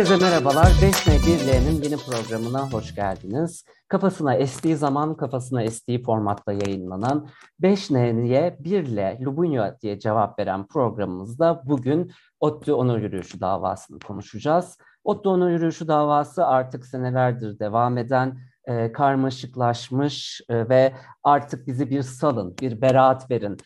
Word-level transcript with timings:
Herkese 0.00 0.24
merhabalar. 0.24 0.66
5N1L'nin 0.66 1.82
yeni 1.82 1.96
programına 1.96 2.72
hoş 2.72 2.94
geldiniz. 2.94 3.64
Kafasına 3.88 4.34
estiği 4.34 4.76
zaman 4.76 5.16
kafasına 5.16 5.62
estiği 5.62 6.02
formatta 6.02 6.52
yayınlanan 6.52 7.28
5N'ye 7.62 8.58
1L 8.64 9.24
Lubunya 9.24 9.80
diye 9.80 9.98
cevap 9.98 10.38
veren 10.38 10.66
programımızda 10.66 11.62
bugün 11.64 12.12
ODTÜ 12.40 12.72
Onur 12.72 12.98
Yürüyüşü 12.98 13.40
davasını 13.40 13.98
konuşacağız. 13.98 14.78
ODTÜ 15.04 15.28
Onur 15.28 15.50
Yürüyüşü 15.50 15.88
davası 15.88 16.46
artık 16.46 16.86
senelerdir 16.86 17.58
devam 17.58 17.98
eden 17.98 18.38
e, 18.64 18.92
karmaşıklaşmış 18.92 20.40
e, 20.48 20.68
ve 20.68 20.92
artık 21.22 21.66
bizi 21.66 21.90
bir 21.90 22.02
salın, 22.02 22.56
bir 22.60 22.80
beraat 22.80 23.30
verin 23.30 23.56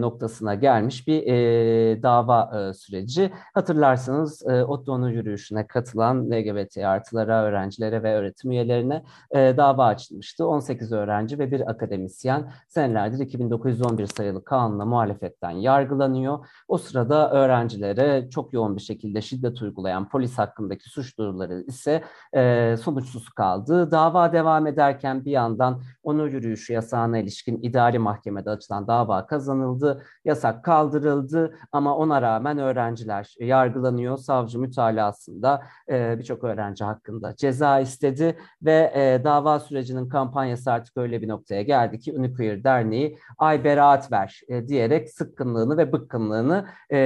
noktasına 0.00 0.54
gelmiş 0.54 1.08
bir 1.08 1.26
e, 1.26 2.02
dava 2.02 2.50
e, 2.58 2.74
süreci. 2.74 3.32
Hatırlarsanız 3.54 4.46
e, 4.46 4.64
Otto'nun 4.64 5.08
yürüyüşüne 5.08 5.66
katılan 5.66 6.30
LGBT 6.30 6.78
artılara, 6.78 7.42
öğrencilere 7.42 8.02
ve 8.02 8.14
öğretim 8.14 8.50
üyelerine 8.50 9.02
e, 9.30 9.54
dava 9.56 9.86
açılmıştı. 9.86 10.46
18 10.46 10.92
öğrenci 10.92 11.38
ve 11.38 11.50
bir 11.50 11.70
akademisyen 11.70 12.52
senelerdir 12.68 13.18
2911 13.18 14.06
sayılı 14.06 14.44
kanunla 14.44 14.84
muhalefetten 14.84 15.50
yargılanıyor. 15.50 16.46
O 16.68 16.78
sırada 16.78 17.30
öğrencilere 17.30 18.30
çok 18.30 18.52
yoğun 18.52 18.76
bir 18.76 18.82
şekilde 18.82 19.22
şiddet 19.22 19.62
uygulayan 19.62 20.08
polis 20.08 20.38
hakkındaki 20.38 20.90
suç 20.90 21.18
duyuruları 21.18 21.64
ise 21.66 22.04
e, 22.36 22.74
sonuçsuz 22.76 23.28
kaldı. 23.28 23.90
Dava 23.90 24.32
devam 24.32 24.66
ederken 24.66 25.24
bir 25.24 25.30
yandan 25.30 25.82
onur 26.02 26.32
yürüyüşü 26.32 26.72
yasağına 26.72 27.18
ilişkin 27.18 27.62
idari 27.62 27.98
mahkemede 27.98 28.50
açılan 28.50 28.86
dava 28.86 29.26
kazanıldı 29.26 29.73
kaldırıldı, 29.74 30.04
yasak 30.24 30.64
kaldırıldı 30.64 31.54
ama 31.72 31.96
ona 31.96 32.22
rağmen 32.22 32.58
öğrenciler 32.58 33.34
yargılanıyor. 33.40 34.16
Savcı 34.16 34.58
mütalasında 34.60 35.62
e, 35.90 36.18
birçok 36.18 36.44
öğrenci 36.44 36.84
hakkında 36.84 37.36
ceza 37.36 37.80
istedi 37.80 38.36
ve 38.62 38.92
e, 38.94 39.24
dava 39.24 39.60
sürecinin 39.60 40.08
kampanyası 40.08 40.72
artık 40.72 40.96
öyle 40.96 41.22
bir 41.22 41.28
noktaya 41.28 41.62
geldi 41.62 41.98
ki 41.98 42.12
Uniqueer 42.12 42.64
Derneği 42.64 43.18
ay 43.38 43.64
beraat 43.64 44.12
ver 44.12 44.40
e, 44.48 44.68
diyerek 44.68 45.10
sıkkınlığını 45.10 45.76
ve 45.76 45.92
bıkkınlığını 45.92 46.66
e, 46.92 46.98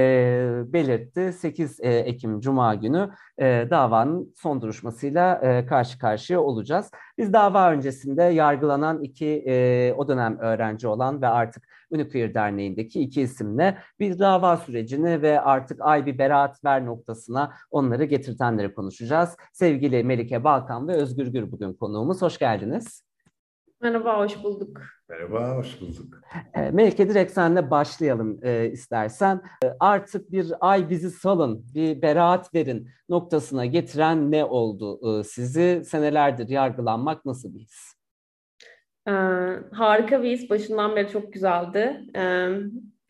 belirtti. 0.67 1.33
8 1.33 1.79
e, 1.79 1.89
Ekim 1.89 2.39
Cuma 2.39 2.75
günü 2.75 3.09
e, 3.37 3.67
davanın 3.69 4.33
son 4.35 4.61
duruşmasıyla 4.61 5.35
e, 5.35 5.65
karşı 5.65 5.99
karşıya 5.99 6.41
olacağız. 6.41 6.91
Biz 7.17 7.33
dava 7.33 7.71
öncesinde 7.71 8.23
yargılanan 8.23 9.03
iki 9.03 9.43
e, 9.47 9.93
o 9.97 10.07
dönem 10.07 10.37
öğrenci 10.39 10.87
olan 10.87 11.21
ve 11.21 11.27
artık 11.27 11.63
Uniqueer 11.91 12.33
Derneği'ndeki 12.33 13.01
iki 13.01 13.21
isimle 13.21 13.77
bir 13.99 14.19
dava 14.19 14.57
sürecini 14.57 15.21
ve 15.21 15.41
artık 15.41 15.81
ay 15.81 16.05
bir 16.05 16.17
beraat 16.17 16.65
ver 16.65 16.85
noktasına 16.85 17.53
onları 17.71 18.05
getirtenleri 18.05 18.73
konuşacağız. 18.73 19.37
Sevgili 19.53 20.03
Melike 20.03 20.43
Balkan 20.43 20.87
ve 20.87 20.93
Özgür 20.93 21.27
Gür 21.27 21.51
bugün 21.51 21.73
konuğumuz. 21.73 22.21
Hoş 22.21 22.37
geldiniz. 22.37 23.09
Merhaba, 23.81 24.19
hoş 24.19 24.43
bulduk. 24.43 24.81
Merhaba, 25.09 25.57
hoş 25.57 25.81
bulduk. 25.81 26.21
E, 26.53 26.71
Melike 26.71 27.09
direkt 27.09 27.31
senle 27.31 27.71
başlayalım 27.71 28.39
e, 28.43 28.71
istersen. 28.71 29.41
E, 29.63 29.67
artık 29.79 30.31
bir 30.31 30.53
ay 30.59 30.89
bizi 30.89 31.11
salın, 31.11 31.65
bir 31.73 32.01
beraat 32.01 32.53
verin 32.55 32.89
noktasına 33.09 33.65
getiren 33.65 34.31
ne 34.31 34.45
oldu 34.45 35.19
e, 35.19 35.23
sizi? 35.23 35.83
Senelerdir 35.85 36.49
yargılanmak 36.49 37.25
nasıl 37.25 37.53
bir 37.53 37.59
his? 37.59 37.98
Ee, 39.09 39.11
harika 39.75 40.23
bir 40.23 40.29
his. 40.29 40.49
Başından 40.49 40.95
beri 40.95 41.09
çok 41.11 41.33
güzeldi. 41.33 42.01
Ee, 42.15 42.47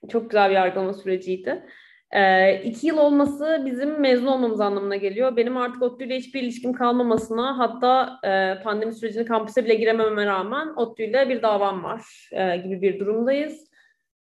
çok 0.09 0.29
güzel 0.29 0.49
bir 0.49 0.55
yargılama 0.55 0.93
süreciydi. 0.93 1.63
Ee, 2.11 2.61
iki 2.63 2.87
yıl 2.87 2.97
olması 2.97 3.63
bizim 3.65 3.99
mezun 3.99 4.27
olmamız 4.27 4.61
anlamına 4.61 4.95
geliyor. 4.95 5.37
Benim 5.37 5.57
artık 5.57 5.81
ODTÜ 5.81 6.05
ile 6.05 6.17
hiçbir 6.17 6.41
ilişkim 6.41 6.73
kalmamasına 6.73 7.57
hatta 7.57 8.19
e, 8.23 8.63
pandemi 8.63 8.93
sürecini 8.93 9.25
kampüse 9.25 9.65
bile 9.65 9.75
giremememe 9.75 10.25
rağmen 10.25 10.67
ODTÜ 10.75 11.03
ile 11.03 11.29
bir 11.29 11.41
davam 11.41 11.83
var 11.83 12.29
e, 12.31 12.57
gibi 12.57 12.81
bir 12.81 12.99
durumdayız. 12.99 13.69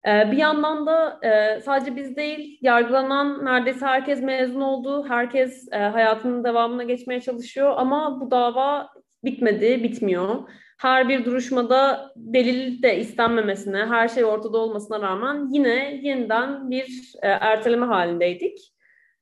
E, 0.08 0.32
bir 0.32 0.38
yandan 0.38 0.86
da 0.86 1.20
e, 1.24 1.62
sadece 1.62 1.96
biz 1.96 2.16
değil, 2.16 2.60
yargılanan 2.62 3.46
neredeyse 3.46 3.86
herkes 3.86 4.22
mezun 4.22 4.62
oldu. 4.62 5.06
Herkes 5.10 5.68
e, 5.72 5.78
hayatının 5.78 6.44
devamına 6.44 6.84
geçmeye 6.84 7.22
çalışıyor 7.22 7.74
ama 7.78 8.22
bu 8.22 8.32
dava 8.32 8.90
bitmedi, 9.24 9.84
bitmiyor 9.84 10.36
her 10.78 11.10
bir 11.10 11.26
duruşmada 11.26 12.12
delil 12.16 12.82
de 12.84 13.00
istenmemesine, 13.00 13.78
her 13.78 14.08
şey 14.08 14.26
ortada 14.26 14.58
olmasına 14.58 15.02
rağmen 15.02 15.48
yine 15.52 16.00
yeniden 16.04 16.72
bir 16.72 17.14
e, 17.22 17.28
erteleme 17.28 17.86
halindeydik. 17.86 18.74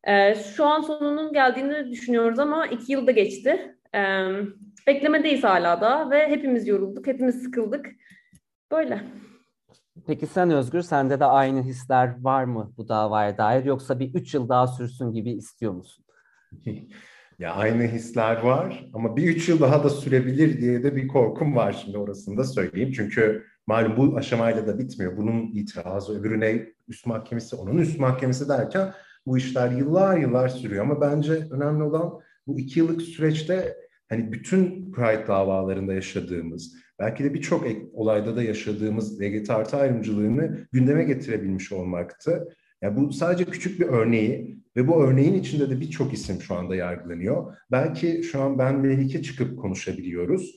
E, 0.04 0.36
şu 0.36 0.66
an 0.66 0.82
sonunun 0.82 1.34
geldiğini 1.34 1.92
düşünüyoruz 1.92 2.40
ama 2.40 2.68
iki 2.68 2.92
yılda 2.92 3.12
geçti. 3.12 3.76
E, 3.96 4.00
beklemedeyiz 4.88 5.44
hala 5.44 5.82
da 5.82 6.10
ve 6.10 6.30
hepimiz 6.30 6.68
yorulduk, 6.68 7.08
hepimiz 7.08 7.44
sıkıldık. 7.44 7.86
Böyle. 8.72 9.04
Peki 10.08 10.28
sen 10.28 10.52
Özgür, 10.52 10.82
sende 10.82 11.20
de 11.20 11.26
aynı 11.26 11.64
hisler 11.64 12.24
var 12.24 12.44
mı 12.44 12.74
bu 12.78 12.88
davaya 12.88 13.38
dair 13.38 13.66
yoksa 13.66 14.00
bir 14.00 14.14
üç 14.14 14.34
yıl 14.34 14.50
daha 14.50 14.68
sürsün 14.68 15.14
gibi 15.14 15.32
istiyor 15.32 15.74
musun? 15.74 16.06
Ya 17.40 17.54
aynı 17.54 17.84
hisler 17.84 18.42
var 18.42 18.90
ama 18.94 19.18
bir 19.18 19.24
üç 19.24 19.50
yıl 19.50 19.60
daha 19.60 19.84
da 19.84 19.90
sürebilir 19.90 20.62
diye 20.62 20.84
de 20.84 20.96
bir 20.96 21.08
korkum 21.08 21.56
var 21.56 21.82
şimdi 21.84 21.98
orasını 21.98 22.38
da 22.38 22.44
söyleyeyim. 22.44 22.92
Çünkü 22.96 23.44
malum 23.68 23.98
bu 23.98 24.18
aşamayla 24.18 24.68
da 24.68 24.80
bitmiyor. 24.80 25.18
Bunun 25.18 25.52
itirazı 25.54 26.20
öbürüne 26.20 26.66
üst 26.88 27.06
mahkemesi, 27.06 27.56
onun 27.56 27.78
üst 27.78 28.00
mahkemesi 28.00 28.50
derken 28.50 28.94
bu 29.26 29.38
işler 29.38 29.72
yıllar 29.72 30.18
yıllar 30.18 30.50
sürüyor. 30.50 30.84
Ama 30.84 31.02
bence 31.02 31.34
önemli 31.34 31.84
olan 31.84 32.20
bu 32.48 32.60
iki 32.60 32.80
yıllık 32.80 33.02
süreçte 33.02 33.78
hani 34.10 34.32
bütün 34.32 34.92
Pride 34.92 35.28
davalarında 35.28 35.94
yaşadığımız, 35.94 36.76
belki 37.00 37.24
de 37.24 37.34
birçok 37.34 37.68
olayda 37.94 38.36
da 38.36 38.44
yaşadığımız 38.44 39.22
LGBT 39.22 39.50
artı 39.50 39.78
ayrımcılığını 39.78 40.68
gündeme 40.72 41.04
getirebilmiş 41.04 41.72
olmaktı. 41.72 42.56
Yani 42.86 42.98
bu 42.98 43.14
sadece 43.14 43.46
küçük 43.46 43.80
bir 43.80 43.86
örneği 43.86 44.60
ve 44.76 44.88
bu 44.88 45.04
örneğin 45.04 45.34
içinde 45.34 45.70
de 45.70 45.80
birçok 45.80 46.14
isim 46.14 46.42
şu 46.42 46.56
anda 46.56 46.76
yargılanıyor. 46.76 47.58
Belki 47.72 48.24
şu 48.24 48.42
an 48.42 48.60
ben 48.60 48.80
Melike 48.80 49.24
çıkıp 49.24 49.60
konuşabiliyoruz. 49.60 50.56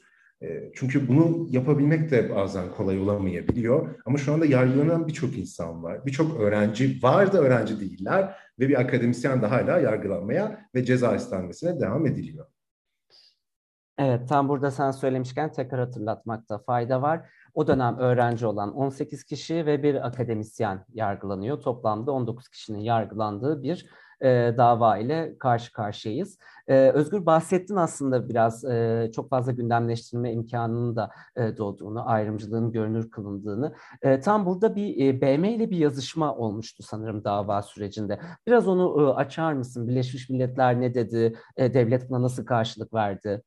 Çünkü 0.75 1.09
bunu 1.09 1.47
yapabilmek 1.51 2.11
de 2.11 2.31
bazen 2.31 2.71
kolay 2.71 3.01
olamayabiliyor. 3.01 3.95
Ama 4.07 4.19
şu 4.19 4.33
anda 4.33 4.47
yargılanan 4.47 5.09
birçok 5.09 5.39
insan 5.39 5.83
var. 5.83 6.07
Birçok 6.07 6.41
öğrenci 6.41 7.03
var 7.03 7.33
da 7.33 7.41
öğrenci 7.41 7.81
değiller 7.81 8.35
ve 8.59 8.69
bir 8.69 8.81
akademisyen 8.81 9.43
de 9.43 9.47
hala 9.47 9.79
yargılanmaya 9.79 10.61
ve 10.75 10.85
ceza 10.85 11.17
istenmesine 11.17 11.81
devam 11.81 12.07
ediliyor. 12.07 12.47
Evet, 13.99 14.29
tam 14.29 14.49
burada 14.49 14.71
sen 14.71 14.91
söylemişken 14.91 15.53
tekrar 15.53 15.81
hatırlatmakta 15.81 16.59
fayda 16.59 17.03
var. 17.03 17.31
O 17.55 17.67
dönem 17.67 17.99
öğrenci 17.99 18.47
olan 18.47 18.75
18 18.75 19.25
kişi 19.25 19.67
ve 19.67 19.83
bir 19.83 20.07
akademisyen 20.07 20.85
yargılanıyor. 20.95 21.61
Toplamda 21.61 22.13
19 22.13 22.49
kişinin 22.49 22.79
yargılandığı 22.79 23.63
bir 23.63 23.87
e, 24.21 24.55
dava 24.57 24.99
ile 24.99 25.39
karşı 25.39 25.73
karşıyayız. 25.73 26.39
E, 26.69 26.75
Özgür 26.75 27.27
bahsettin 27.27 27.77
aslında 27.77 28.29
biraz 28.29 28.65
e, 28.65 29.11
çok 29.15 29.31
fazla 29.31 29.53
gündemleştirme 29.53 30.33
imkanının 30.33 30.97
da 30.97 31.11
e, 31.37 31.57
doğduğunu, 31.57 32.09
ayrımcılığın 32.09 32.73
görünür 32.73 33.11
kılındığını. 33.11 33.75
E, 34.03 34.21
tam 34.21 34.47
burada 34.47 34.77
bir 34.77 35.07
e, 35.07 35.21
BM 35.21 35.53
ile 35.53 35.71
bir 35.71 35.79
yazışma 35.79 36.37
olmuştu 36.37 36.83
sanırım 36.83 37.25
dava 37.25 37.63
sürecinde. 37.63 38.21
Biraz 38.47 38.69
onu 38.69 39.03
e, 39.03 39.15
açar 39.15 39.53
mısın? 39.53 39.89
Birleşmiş 39.89 40.31
Milletler 40.31 40.81
ne 40.81 40.95
dedi? 40.95 41.37
E, 41.57 41.75
devlet 41.75 42.11
buna 42.11 42.23
nasıl 42.23 42.47
karşılık 42.47 42.95
verdi? 42.95 43.43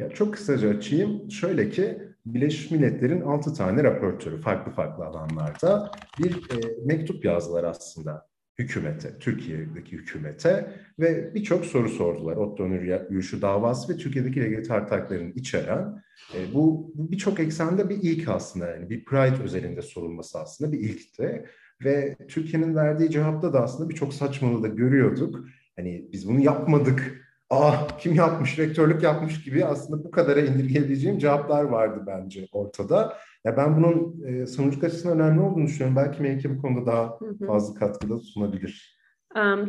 Ya 0.00 0.10
çok 0.10 0.34
kısaca 0.34 0.68
açayım. 0.70 1.30
Şöyle 1.30 1.70
ki 1.70 1.98
Birleşmiş 2.26 2.70
Milletler'in 2.70 3.20
6 3.20 3.54
tane 3.54 3.84
raportörü 3.84 4.40
farklı 4.40 4.72
farklı 4.72 5.04
alanlarda 5.04 5.90
bir 6.18 6.36
e, 6.36 6.84
mektup 6.84 7.24
yazdılar 7.24 7.64
aslında 7.64 8.28
hükümete, 8.58 9.18
Türkiye'deki 9.18 9.92
hükümete 9.92 10.72
ve 10.98 11.34
birçok 11.34 11.64
soru 11.64 11.88
sordular. 11.88 12.36
Otto 12.36 12.64
Onur 12.64 12.80
Yürüyüşü 12.80 13.42
davası 13.42 13.92
ve 13.92 13.96
Türkiye'deki 13.96 14.40
LGBT 14.40 14.70
haklarını 14.70 15.32
içeren. 15.34 16.02
E, 16.34 16.54
bu 16.54 16.92
birçok 16.94 17.40
eksende 17.40 17.88
bir 17.88 17.96
ilk 18.02 18.28
aslında 18.28 18.66
yani 18.70 18.90
bir 18.90 19.04
Pride 19.04 19.42
özelinde 19.42 19.82
sorulması 19.82 20.38
aslında 20.38 20.72
bir 20.72 20.80
ilkti. 20.80 21.44
Ve 21.84 22.16
Türkiye'nin 22.28 22.74
verdiği 22.74 23.10
cevapta 23.10 23.52
da 23.52 23.62
aslında 23.62 23.90
birçok 23.90 24.14
saçmalığı 24.14 24.62
da 24.62 24.68
görüyorduk. 24.68 25.44
Hani 25.76 26.08
biz 26.12 26.28
bunu 26.28 26.40
yapmadık 26.40 27.29
ah 27.50 27.98
kim 27.98 28.14
yapmış, 28.14 28.58
rektörlük 28.58 29.02
yapmış 29.02 29.44
gibi 29.44 29.64
aslında 29.64 30.04
bu 30.04 30.10
kadara 30.10 30.40
indirgeyebileceğim 30.40 31.18
cevaplar 31.18 31.64
vardı 31.64 32.04
bence 32.06 32.46
ortada. 32.52 33.16
Ya 33.44 33.56
ben 33.56 33.76
bunun 33.76 34.22
e, 34.26 34.46
sonuç 34.46 34.84
açısından 34.84 35.20
önemli 35.20 35.40
olduğunu 35.40 35.66
düşünüyorum. 35.66 35.96
Belki 35.96 36.22
Melike 36.22 36.56
bu 36.56 36.62
konuda 36.62 36.86
daha 36.86 37.18
fazla 37.46 37.78
katkıda 37.78 38.18
sunabilir. 38.18 39.00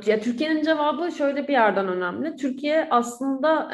Ya 0.06 0.19
Türkiye'nin 0.19 0.63
cevabı 0.63 1.12
şöyle 1.12 1.48
bir 1.48 1.54
yerden 1.54 1.88
önemli. 1.88 2.36
Türkiye 2.36 2.88
aslında 2.92 3.68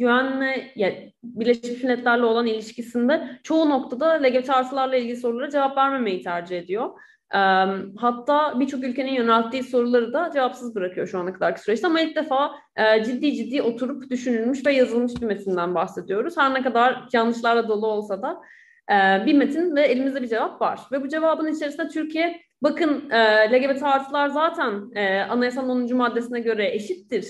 UN'le 0.00 0.54
ya, 0.76 0.92
Birleşmiş 1.24 1.82
Milletler'le 1.82 2.22
olan 2.22 2.46
ilişkisinde 2.46 3.38
çoğu 3.42 3.70
noktada 3.70 4.06
LGBT 4.06 4.50
artılarla 4.50 4.96
ilgili 4.96 5.16
sorulara 5.16 5.50
cevap 5.50 5.76
vermemeyi 5.76 6.22
tercih 6.22 6.58
ediyor. 6.58 6.90
Hatta 7.96 8.60
birçok 8.60 8.84
ülkenin 8.84 9.12
yönelttiği 9.12 9.62
soruları 9.62 10.12
da 10.12 10.30
cevapsız 10.34 10.74
bırakıyor 10.74 11.06
şu 11.06 11.18
ana 11.18 11.32
kadarki 11.32 11.60
süreçte. 11.60 11.86
Ama 11.86 12.00
ilk 12.00 12.16
defa 12.16 12.54
ciddi 13.04 13.34
ciddi 13.34 13.62
oturup 13.62 14.10
düşünülmüş 14.10 14.66
ve 14.66 14.72
yazılmış 14.72 15.12
bir 15.20 15.26
metinden 15.26 15.74
bahsediyoruz. 15.74 16.36
Her 16.36 16.54
ne 16.54 16.62
kadar 16.62 17.04
yanlışlarla 17.12 17.68
dolu 17.68 17.86
olsa 17.86 18.22
da 18.22 18.40
bir 19.26 19.34
metin 19.34 19.76
ve 19.76 19.82
elimizde 19.82 20.22
bir 20.22 20.28
cevap 20.28 20.60
var. 20.60 20.80
Ve 20.92 21.02
bu 21.02 21.08
cevabın 21.08 21.46
içerisinde 21.46 21.88
Türkiye 21.88 22.40
bakın 22.62 23.10
LGBT 23.52 23.82
artılar 23.82 24.28
zaten 24.28 24.90
anayasanın 25.28 25.88
10. 25.88 25.96
maddesine 25.96 26.40
göre 26.40 26.74
eşittir. 26.74 27.26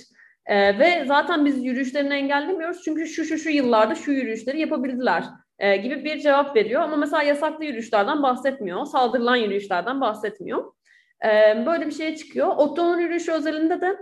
ve 0.51 1.05
zaten 1.07 1.45
biz 1.45 1.65
yürüyüşlerini 1.65 2.15
engellemiyoruz 2.15 2.83
çünkü 2.85 3.07
şu 3.07 3.25
şu 3.25 3.39
şu 3.39 3.51
yıllarda 3.51 3.95
şu 3.95 4.13
yürüyüşleri 4.13 4.61
yapabildiler 4.61 5.25
e, 5.63 5.77
gibi 5.77 6.05
bir 6.05 6.19
cevap 6.19 6.57
veriyor. 6.57 6.83
Ama 6.83 6.97
mesela 6.97 7.23
yasaklı 7.23 7.65
yürüyüşlerden 7.65 8.23
bahsetmiyor, 8.23 8.85
saldırılan 8.85 9.37
yürüyüşlerden 9.37 10.01
bahsetmiyor. 10.01 10.73
E, 11.25 11.63
böyle 11.67 11.87
bir 11.87 11.93
şeye 11.93 12.17
çıkıyor. 12.17 12.49
Otto'nun 12.57 12.99
yürüyüşü 12.99 13.33
özelinde 13.33 13.81
de 13.81 13.97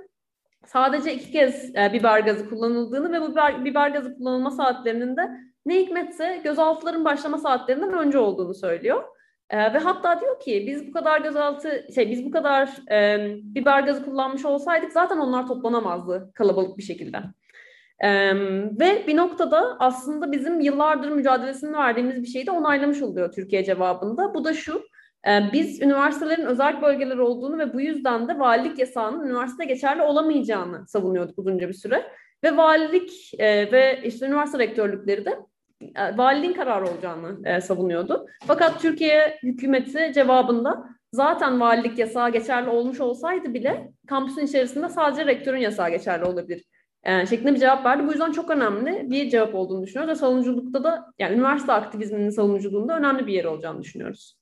sadece 0.67 1.15
iki 1.15 1.33
kez 1.33 1.77
e, 1.77 1.93
biber 1.93 2.21
gazı 2.21 2.51
kullanıldığını 2.51 3.13
ve 3.13 3.21
bu 3.21 3.33
biber, 3.33 3.65
biber 3.65 3.91
gazı 3.91 4.17
kullanılma 4.17 4.51
saatlerinin 4.51 5.17
de 5.17 5.31
ne 5.67 5.81
hikmetse 5.81 6.41
gözaltıların 6.45 7.05
başlama 7.05 7.39
saatlerinden 7.39 7.93
önce 7.93 8.19
olduğunu 8.19 8.55
söylüyor. 8.55 9.05
Ee, 9.51 9.75
ve 9.75 9.79
hatta 9.79 10.21
diyor 10.21 10.41
ki 10.41 10.65
biz 10.67 10.89
bu 10.89 10.93
kadar 10.93 11.21
gözaltı 11.21 11.87
şey 11.95 12.11
biz 12.11 12.25
bu 12.25 12.31
kadar 12.31 12.69
e, 12.91 13.19
biber 13.43 13.83
gazı 13.83 14.05
kullanmış 14.05 14.45
olsaydık 14.45 14.93
zaten 14.93 15.19
onlar 15.19 15.47
toplanamazdı 15.47 16.31
kalabalık 16.35 16.79
bir 16.79 16.83
şekilde. 16.83 17.19
Ee, 18.01 18.35
ve 18.81 19.07
bir 19.07 19.17
noktada 19.17 19.77
aslında 19.79 20.33
bizim 20.33 20.61
yıllardır 20.61 21.09
mücadelesini 21.09 21.77
verdiğimiz 21.77 22.23
bir 22.23 22.27
şeyi 22.27 22.47
de 22.47 22.51
onaylamış 22.51 23.03
oluyor 23.03 23.33
Türkiye 23.33 23.65
cevabında. 23.65 24.35
Bu 24.35 24.45
da 24.45 24.55
şu, 24.55 24.83
biz 25.53 25.83
üniversitelerin 25.83 26.47
özel 26.47 26.83
bölgeler 26.83 27.17
olduğunu 27.17 27.59
ve 27.59 27.75
bu 27.75 27.81
yüzden 27.81 28.29
de 28.29 28.39
valilik 28.39 28.79
yasağının 28.79 29.27
üniversite 29.27 29.65
geçerli 29.65 30.03
olamayacağını 30.03 30.89
savunuyorduk 30.89 31.39
uzunca 31.39 31.69
bir 31.69 31.75
süre. 31.75 32.07
Ve 32.45 32.57
valilik 32.57 33.33
ve 33.73 34.01
işte 34.05 34.27
üniversite 34.27 34.59
rektörlükleri 34.59 35.25
de 35.25 35.39
valiliğin 36.17 36.53
kararı 36.53 36.89
olacağını 36.89 37.63
savunuyordu. 37.63 38.27
Fakat 38.47 38.81
Türkiye 38.81 39.39
hükümeti 39.43 40.13
cevabında 40.15 40.85
zaten 41.13 41.61
valilik 41.61 41.99
yasağı 41.99 42.31
geçerli 42.31 42.69
olmuş 42.69 43.01
olsaydı 43.01 43.55
bile 43.55 43.93
kampüsün 44.09 44.47
içerisinde 44.47 44.89
sadece 44.89 45.27
rektörün 45.27 45.61
yasağı 45.61 45.91
geçerli 45.91 46.25
olabilir 46.25 46.65
e, 47.05 47.27
şeklinde 47.27 47.55
bir 47.55 47.61
cevap 47.61 47.87
verdi. 47.87 48.07
Bu 48.07 48.11
yüzden 48.11 48.33
çok 48.33 48.51
önemli 48.51 49.11
bir 49.11 49.31
cevap 49.31 49.55
olduğunu 49.55 49.83
düşünüyoruz 49.83 50.11
ve 50.11 50.15
savunuculukta 50.15 50.85
da 50.85 51.13
yani 51.19 51.35
üniversite 51.35 51.73
aktivizminin 51.73 52.31
savunuculuğunda 52.31 52.99
önemli 52.99 53.27
bir 53.27 53.33
yer 53.33 53.45
olacağını 53.45 53.83
düşünüyoruz. 53.83 54.41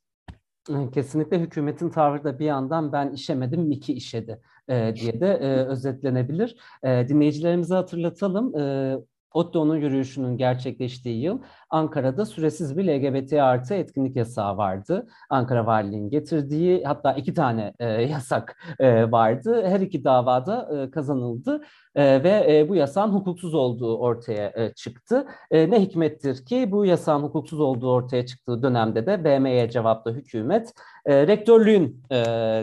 Kesinlikle 0.95 1.39
hükümetin 1.39 1.91
tavrı 1.91 2.25
da 2.25 2.39
bir 2.39 2.45
yandan 2.45 2.93
ben 2.93 3.11
işemedim, 3.11 3.61
Miki 3.61 3.93
işedi 3.93 4.41
e, 4.69 4.95
diye 4.97 5.21
de 5.21 5.27
e, 5.27 5.65
özetlenebilir. 5.67 6.57
E, 6.83 7.09
dinleyicilerimize 7.09 7.75
hatırlatalım. 7.75 8.57
E, 8.59 8.97
Otto'nun 9.35 9.77
yürüyüşünün 9.77 10.37
gerçekleştiği 10.37 11.23
yıl 11.23 11.43
Ankara'da 11.71 12.27
süresiz 12.27 12.79
bir 12.79 12.85
LGBT 12.85 13.33
artı 13.33 13.75
etkinlik 13.75 14.17
yasağı 14.17 14.57
vardı. 14.57 15.07
Ankara 15.31 15.67
Valiliği'nin 15.67 16.11
getirdiği 16.11 16.85
hatta 16.85 17.13
iki 17.13 17.35
tane 17.35 17.73
e, 17.79 17.87
yasak 18.03 18.57
e, 18.79 19.13
vardı. 19.13 19.67
Her 19.67 19.81
iki 19.81 20.05
davada 20.05 20.69
e, 20.77 20.91
kazanıldı 20.91 21.65
e, 21.95 22.23
ve 22.23 22.59
e, 22.59 22.69
bu 22.69 22.75
yasağın 22.77 23.13
hukuksuz 23.13 23.55
olduğu 23.55 23.99
ortaya 23.99 24.53
e, 24.57 24.73
çıktı. 24.75 25.27
E, 25.51 25.71
ne 25.71 25.81
hikmettir 25.81 26.45
ki 26.45 26.73
bu 26.73 26.85
yasağın 26.85 27.23
hukuksuz 27.23 27.61
olduğu 27.61 27.93
ortaya 27.93 28.27
çıktığı 28.27 28.63
dönemde 28.63 29.07
de 29.07 29.25
BM'ye 29.25 29.71
cevaplı 29.71 30.13
hükümet 30.13 30.73
e, 31.07 31.27
rektörlüğün 31.27 32.05
e, 32.13 32.17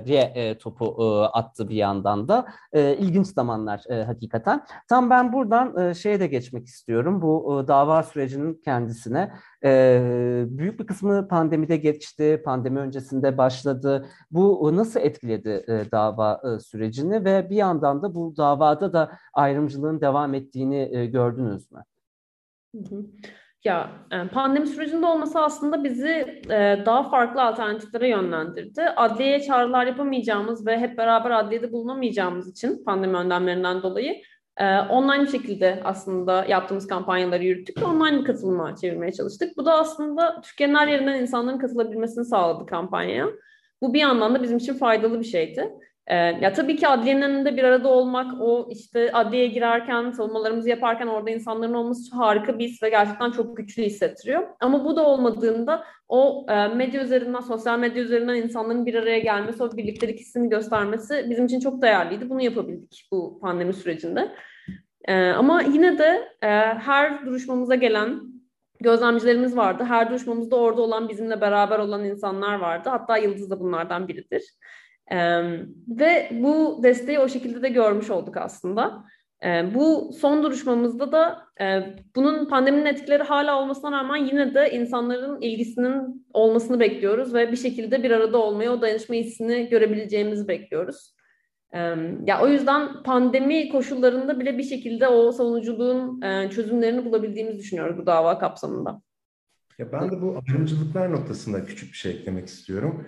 diye 0.06 0.22
e, 0.22 0.58
topu 0.58 0.96
e, 1.00 1.04
attı 1.38 1.70
bir 1.70 1.76
yandan 1.76 2.28
da. 2.28 2.46
E, 2.74 2.98
ilginç 2.98 3.28
zamanlar 3.28 3.84
e, 3.90 4.04
hakikaten. 4.04 4.66
Tam 4.88 5.10
ben 5.10 5.34
buradan 5.34 5.78
e, 5.78 5.94
şeye 5.94 6.20
de 6.20 6.28
geçmek 6.28 6.66
istiyorum. 6.68 7.22
Bu 7.22 7.62
e, 7.64 7.68
dava 7.68 8.04
sürecinin 8.04 8.62
kendisine. 8.96 9.32
E, 9.64 10.46
büyük 10.48 10.80
bir 10.80 10.88
kısmı 10.88 11.28
pandemide 11.28 11.78
geçti, 11.78 12.42
pandemi 12.46 12.80
öncesinde 12.80 13.38
başladı. 13.38 14.06
Bu 14.32 14.72
nasıl 14.76 15.00
etkiledi 15.00 15.66
e, 15.68 15.92
dava 15.92 16.42
e, 16.44 16.60
sürecini 16.60 17.26
ve 17.26 17.50
bir 17.50 17.56
yandan 17.56 18.02
da 18.02 18.16
bu 18.16 18.38
davada 18.38 18.94
da 18.94 19.12
ayrımcılığın 19.34 20.02
devam 20.02 20.34
ettiğini 20.34 20.90
e, 20.92 21.06
gördünüz 21.06 21.72
mü? 21.72 21.84
Ya 23.64 23.92
e, 24.12 24.28
pandemi 24.28 24.68
sürecinde 24.68 25.06
olması 25.06 25.40
aslında 25.40 25.84
bizi 25.84 26.42
e, 26.50 26.84
daha 26.86 27.04
farklı 27.10 27.42
alternatiflere 27.42 28.10
yönlendirdi. 28.10 28.82
Adliyeye 28.82 29.40
çağrılar 29.42 29.86
yapamayacağımız 29.86 30.68
ve 30.68 30.78
hep 30.78 30.98
beraber 30.98 31.32
adliyede 31.32 31.72
bulunamayacağımız 31.72 32.52
için 32.52 32.84
pandemi 32.86 33.18
önlemlerinden 33.18 33.84
dolayı 33.84 34.16
e, 34.58 34.80
online 34.80 35.28
şekilde 35.28 35.82
aslında 35.84 36.46
yaptığımız 36.46 36.88
kampanyaları 36.88 37.44
yürüttük 37.44 37.82
ve 37.82 37.86
online 37.86 38.20
bir 38.20 38.26
katılıma 38.26 38.76
çevirmeye 38.76 39.12
çalıştık. 39.12 39.58
Bu 39.58 39.66
da 39.66 39.74
aslında 39.74 40.42
Türkiye'nin 40.42 40.76
her 40.76 40.88
yerinden 40.88 41.22
insanların 41.22 41.60
katılabilmesini 41.60 42.26
sağladı 42.26 42.66
kampanyaya. 42.66 43.28
Bu 43.82 43.94
bir 43.94 44.00
yandan 44.00 44.36
da 44.36 44.44
bizim 44.44 44.58
için 44.58 44.74
faydalı 44.74 45.20
bir 45.20 45.26
şeydi. 45.26 45.74
Ee, 46.08 46.16
ya 46.16 46.54
tabii 46.54 46.76
ki 46.76 46.88
adliyenin 46.88 47.22
önünde 47.22 47.58
bir 47.58 47.64
arada 47.64 47.88
olmak, 47.88 48.42
o 48.42 48.68
işte 48.72 49.12
adliyeye 49.12 49.48
girerken, 49.48 50.12
savunmalarımızı 50.12 50.70
yaparken 50.70 51.08
orada 51.08 51.30
insanların 51.30 51.74
olması 51.74 52.16
harika 52.16 52.60
bir 52.60 52.68
his 52.68 52.84
ve 52.84 52.90
gerçekten 52.90 53.32
çok 53.32 53.58
güçlü 53.58 53.84
hissettiriyor. 53.84 54.48
Ama 54.60 54.86
bu 54.86 54.96
da 54.96 55.06
olmadığında 55.06 55.84
o 56.10 56.46
e, 56.50 56.68
medya 56.68 57.04
üzerinden, 57.04 57.40
sosyal 57.40 57.80
medya 57.80 58.04
üzerinden 58.04 58.36
insanların 58.36 58.86
bir 58.86 58.96
araya 58.96 59.20
gelmesi, 59.20 59.64
o 59.64 59.78
birliktelik 59.78 60.20
hissini 60.20 60.50
göstermesi 60.50 61.26
bizim 61.30 61.46
için 61.46 61.60
çok 61.60 61.82
değerliydi. 61.82 62.30
Bunu 62.30 62.42
yapabildik 62.42 63.08
bu 63.12 63.40
pandemi 63.42 63.74
sürecinde. 63.74 64.32
E, 65.06 65.30
ama 65.30 65.62
yine 65.62 65.98
de 65.98 66.30
e, 66.42 66.48
her 66.74 67.26
duruşmamıza 67.26 67.76
gelen 67.76 68.20
gözlemcilerimiz 68.82 69.58
vardı. 69.58 69.84
Her 69.84 70.10
duruşmamızda 70.10 70.56
orada 70.56 70.82
olan, 70.82 71.10
bizimle 71.10 71.42
beraber 71.42 71.80
olan 71.80 72.06
insanlar 72.06 72.56
vardı. 72.60 72.90
Hatta 72.90 73.18
Yıldız 73.18 73.50
da 73.50 73.60
bunlardan 73.60 74.08
biridir. 74.08 74.44
Ve 75.88 76.30
bu 76.32 76.80
desteği 76.84 77.20
o 77.20 77.28
şekilde 77.28 77.62
de 77.62 77.70
görmüş 77.70 78.10
olduk 78.10 78.38
aslında. 78.38 79.04
Bu 79.74 80.14
son 80.20 80.44
duruşmamızda 80.44 81.12
da 81.12 81.48
bunun 82.16 82.50
pandeminin 82.50 82.86
etkileri 82.86 83.24
hala 83.24 83.62
olmasına 83.62 83.92
rağmen 83.92 84.18
yine 84.18 84.54
de 84.54 84.72
insanların 84.72 85.42
ilgisinin 85.42 86.26
olmasını 86.34 86.80
bekliyoruz 86.80 87.34
ve 87.34 87.52
bir 87.52 87.58
şekilde 87.58 88.04
bir 88.04 88.12
arada 88.12 88.38
olmayı, 88.38 88.70
o 88.70 88.82
dayanışma 88.82 89.16
hissini 89.16 89.70
görebileceğimizi 89.70 90.48
bekliyoruz. 90.48 91.16
Ya 92.26 92.42
o 92.42 92.48
yüzden 92.48 93.04
pandemi 93.04 93.70
koşullarında 93.70 94.40
bile 94.40 94.58
bir 94.58 94.64
şekilde 94.64 95.08
o 95.08 95.32
savunuculuğun 95.32 96.22
e, 96.22 96.50
çözümlerini 96.50 97.06
bulabildiğimizi 97.06 97.60
düşünüyoruz 97.60 97.98
bu 97.98 98.06
dava 98.06 98.40
kapsamında. 98.40 99.02
Ya 99.78 99.92
ben 99.92 100.12
de 100.12 100.22
bu 100.22 100.40
ayrımcılıklar 100.48 101.12
noktasında 101.12 101.66
küçük 101.66 101.92
bir 101.92 101.98
şey 101.98 102.12
eklemek 102.12 102.48
istiyorum. 102.48 103.08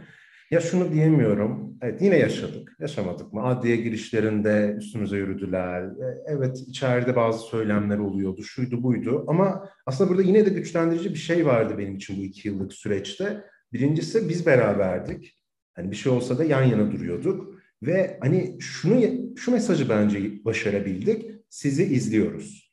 Ya 0.52 0.60
şunu 0.60 0.94
diyemiyorum. 0.94 1.78
Evet 1.82 2.02
yine 2.02 2.18
yaşadık. 2.18 2.76
Yaşamadık 2.80 3.34
mı? 3.34 3.44
Adliye 3.44 3.76
girişlerinde 3.76 4.76
üstümüze 4.78 5.18
yürüdüler. 5.18 5.84
E, 5.84 6.24
evet 6.28 6.64
içeride 6.68 7.16
bazı 7.16 7.40
söylemler 7.40 7.98
oluyordu. 7.98 8.44
Şuydu 8.44 8.84
buydu. 8.84 9.26
Ama 9.28 9.70
aslında 9.86 10.10
burada 10.10 10.22
yine 10.22 10.46
de 10.46 10.50
güçlendirici 10.50 11.10
bir 11.10 11.20
şey 11.20 11.46
vardı 11.46 11.78
benim 11.78 11.96
için 11.96 12.18
bu 12.18 12.22
iki 12.24 12.48
yıllık 12.48 12.74
süreçte. 12.74 13.44
Birincisi 13.74 14.30
biz 14.30 14.46
beraberdik. 14.46 15.38
Hani 15.74 15.92
bir 15.92 15.96
şey 15.96 16.12
olsa 16.12 16.38
da 16.38 16.44
yan 16.44 16.64
yana 16.64 16.92
duruyorduk. 16.92 17.58
Ve 17.84 18.18
hani 18.22 18.58
şunu 18.60 19.02
şu 19.38 19.52
mesajı 19.52 19.90
bence 19.90 20.46
başarabildik. 20.46 21.32
Sizi 21.50 21.84
izliyoruz. 21.84 22.72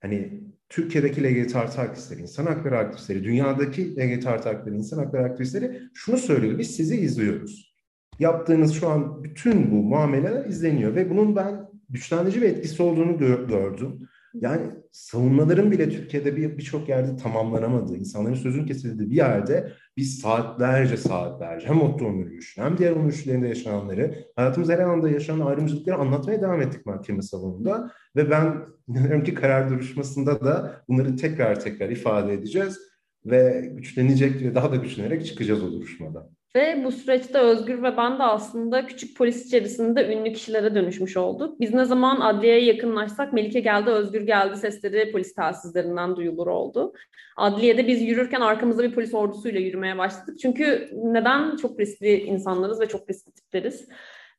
Hani 0.00 0.42
Türkiye'deki 0.68 1.24
LGBT 1.24 1.56
artı 1.56 1.80
aktivistleri, 1.80 2.20
insan 2.22 2.46
hakları 2.46 2.78
aktivistleri, 2.78 3.24
dünyadaki 3.24 3.96
LGBT 3.96 4.26
artı 4.26 4.48
aktivistleri, 4.48 4.76
insan 4.76 4.98
hakları 4.98 5.24
aktivistleri 5.24 5.80
şunu 5.94 6.16
söylüyor. 6.16 6.58
Biz 6.58 6.76
sizi 6.76 6.96
izliyoruz. 6.96 7.74
Yaptığınız 8.18 8.74
şu 8.74 8.88
an 8.88 9.24
bütün 9.24 9.70
bu 9.70 9.74
muameleler 9.74 10.44
izleniyor 10.44 10.94
ve 10.94 11.10
bunun 11.10 11.36
ben 11.36 11.68
güçlendirici 11.90 12.42
bir 12.42 12.46
etkisi 12.46 12.82
olduğunu 12.82 13.18
gördüm. 13.48 14.08
Yani 14.40 14.70
savunmaların 14.92 15.70
bile 15.70 15.90
Türkiye'de 15.90 16.36
birçok 16.36 16.82
bir 16.82 16.88
yerde 16.88 17.16
tamamlanamadığı, 17.16 17.96
insanların 17.96 18.34
sözün 18.34 18.66
kesildiği 18.66 19.10
bir 19.10 19.16
yerde 19.16 19.72
biz 19.96 20.18
saatlerce 20.18 20.96
saatlerce 20.96 21.66
hem 21.66 21.80
Otto 21.80 22.04
yürüyüşünü 22.04 22.64
hem 22.64 22.78
diğer 22.78 22.96
yürüyüşlerinde 22.96 23.48
yaşananları, 23.48 24.14
hayatımız 24.36 24.68
her 24.68 24.78
anda 24.78 25.10
yaşanan 25.10 25.46
ayrımcılıkları 25.46 25.96
anlatmaya 25.96 26.42
devam 26.42 26.62
ettik 26.62 26.86
mahkeme 26.86 27.22
salonunda. 27.22 27.90
Ve 28.16 28.30
ben 28.30 28.66
inanıyorum 28.88 29.24
ki 29.24 29.34
karar 29.34 29.70
duruşmasında 29.70 30.40
da 30.40 30.82
bunları 30.88 31.16
tekrar 31.16 31.60
tekrar 31.60 31.90
ifade 31.90 32.32
edeceğiz 32.32 32.78
ve 33.26 33.72
güçlenecek 33.74 34.42
ve 34.42 34.54
daha 34.54 34.72
da 34.72 34.76
güçlenerek 34.76 35.26
çıkacağız 35.26 35.62
o 35.62 35.72
duruşmada. 35.72 36.37
Ve 36.54 36.84
bu 36.84 36.92
süreçte 36.92 37.38
Özgür 37.38 37.82
ve 37.82 37.96
ben 37.96 38.18
de 38.18 38.22
aslında 38.22 38.86
küçük 38.86 39.16
polis 39.16 39.46
içerisinde 39.46 40.14
ünlü 40.14 40.32
kişilere 40.32 40.74
dönüşmüş 40.74 41.16
olduk. 41.16 41.60
Biz 41.60 41.74
ne 41.74 41.84
zaman 41.84 42.20
adliyeye 42.20 42.64
yakınlaşsak 42.64 43.32
Melike 43.32 43.60
geldi, 43.60 43.90
Özgür 43.90 44.20
geldi 44.20 44.56
sesleri 44.56 45.12
polis 45.12 45.34
telsizlerinden 45.34 46.16
duyulur 46.16 46.46
oldu. 46.46 46.92
Adliyede 47.36 47.86
biz 47.86 48.02
yürürken 48.02 48.40
arkamızda 48.40 48.82
bir 48.82 48.94
polis 48.94 49.14
ordusuyla 49.14 49.60
yürümeye 49.60 49.98
başladık. 49.98 50.38
Çünkü 50.42 50.90
neden? 50.92 51.56
Çok 51.56 51.80
riskli 51.80 52.20
insanlarız 52.20 52.80
ve 52.80 52.88
çok 52.88 53.10
riskli 53.10 53.32
tipleriz. 53.32 53.88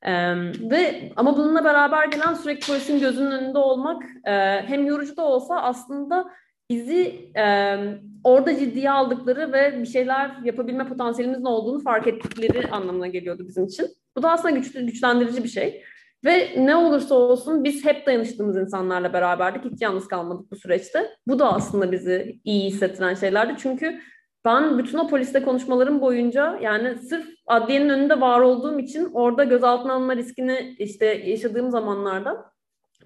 Ee, 0.02 0.34
ve 0.70 1.12
ama 1.16 1.36
bununla 1.36 1.64
beraber 1.64 2.08
gelen 2.08 2.34
sürekli 2.34 2.66
polisin 2.66 3.00
gözünün 3.00 3.30
önünde 3.30 3.58
olmak 3.58 4.02
e, 4.24 4.32
hem 4.66 4.86
yorucu 4.86 5.16
da 5.16 5.22
olsa 5.22 5.62
aslında 5.62 6.30
bizi 6.70 7.30
e, 7.36 7.76
orada 8.24 8.58
ciddiye 8.58 8.90
aldıkları 8.90 9.52
ve 9.52 9.78
bir 9.82 9.86
şeyler 9.86 10.30
yapabilme 10.44 10.88
potansiyelimizin 10.88 11.44
olduğunu 11.44 11.80
fark 11.80 12.06
ettikleri 12.06 12.68
anlamına 12.68 13.06
geliyordu 13.06 13.44
bizim 13.48 13.64
için. 13.64 13.86
Bu 14.16 14.22
da 14.22 14.30
aslında 14.30 14.54
güçlü, 14.56 14.86
güçlendirici 14.86 15.44
bir 15.44 15.48
şey. 15.48 15.82
Ve 16.24 16.48
ne 16.56 16.76
olursa 16.76 17.14
olsun 17.14 17.64
biz 17.64 17.84
hep 17.84 18.06
dayanıştığımız 18.06 18.56
insanlarla 18.56 19.12
beraberdik. 19.12 19.64
Hiç 19.64 19.82
yalnız 19.82 20.08
kalmadık 20.08 20.50
bu 20.50 20.56
süreçte. 20.56 21.10
Bu 21.26 21.38
da 21.38 21.52
aslında 21.52 21.92
bizi 21.92 22.40
iyi 22.44 22.70
hissettiren 22.70 23.14
şeylerdi. 23.14 23.54
Çünkü 23.58 24.00
ben 24.44 24.78
bütün 24.78 24.98
o 24.98 25.08
poliste 25.08 25.42
konuşmalarım 25.42 26.00
boyunca 26.00 26.58
yani 26.62 26.98
sırf 26.98 27.26
adliyenin 27.46 27.88
önünde 27.88 28.20
var 28.20 28.40
olduğum 28.40 28.78
için 28.78 29.10
orada 29.12 29.44
gözaltına 29.44 29.92
alınma 29.92 30.16
riskini 30.16 30.76
işte 30.78 31.06
yaşadığım 31.06 31.70
zamanlarda 31.70 32.52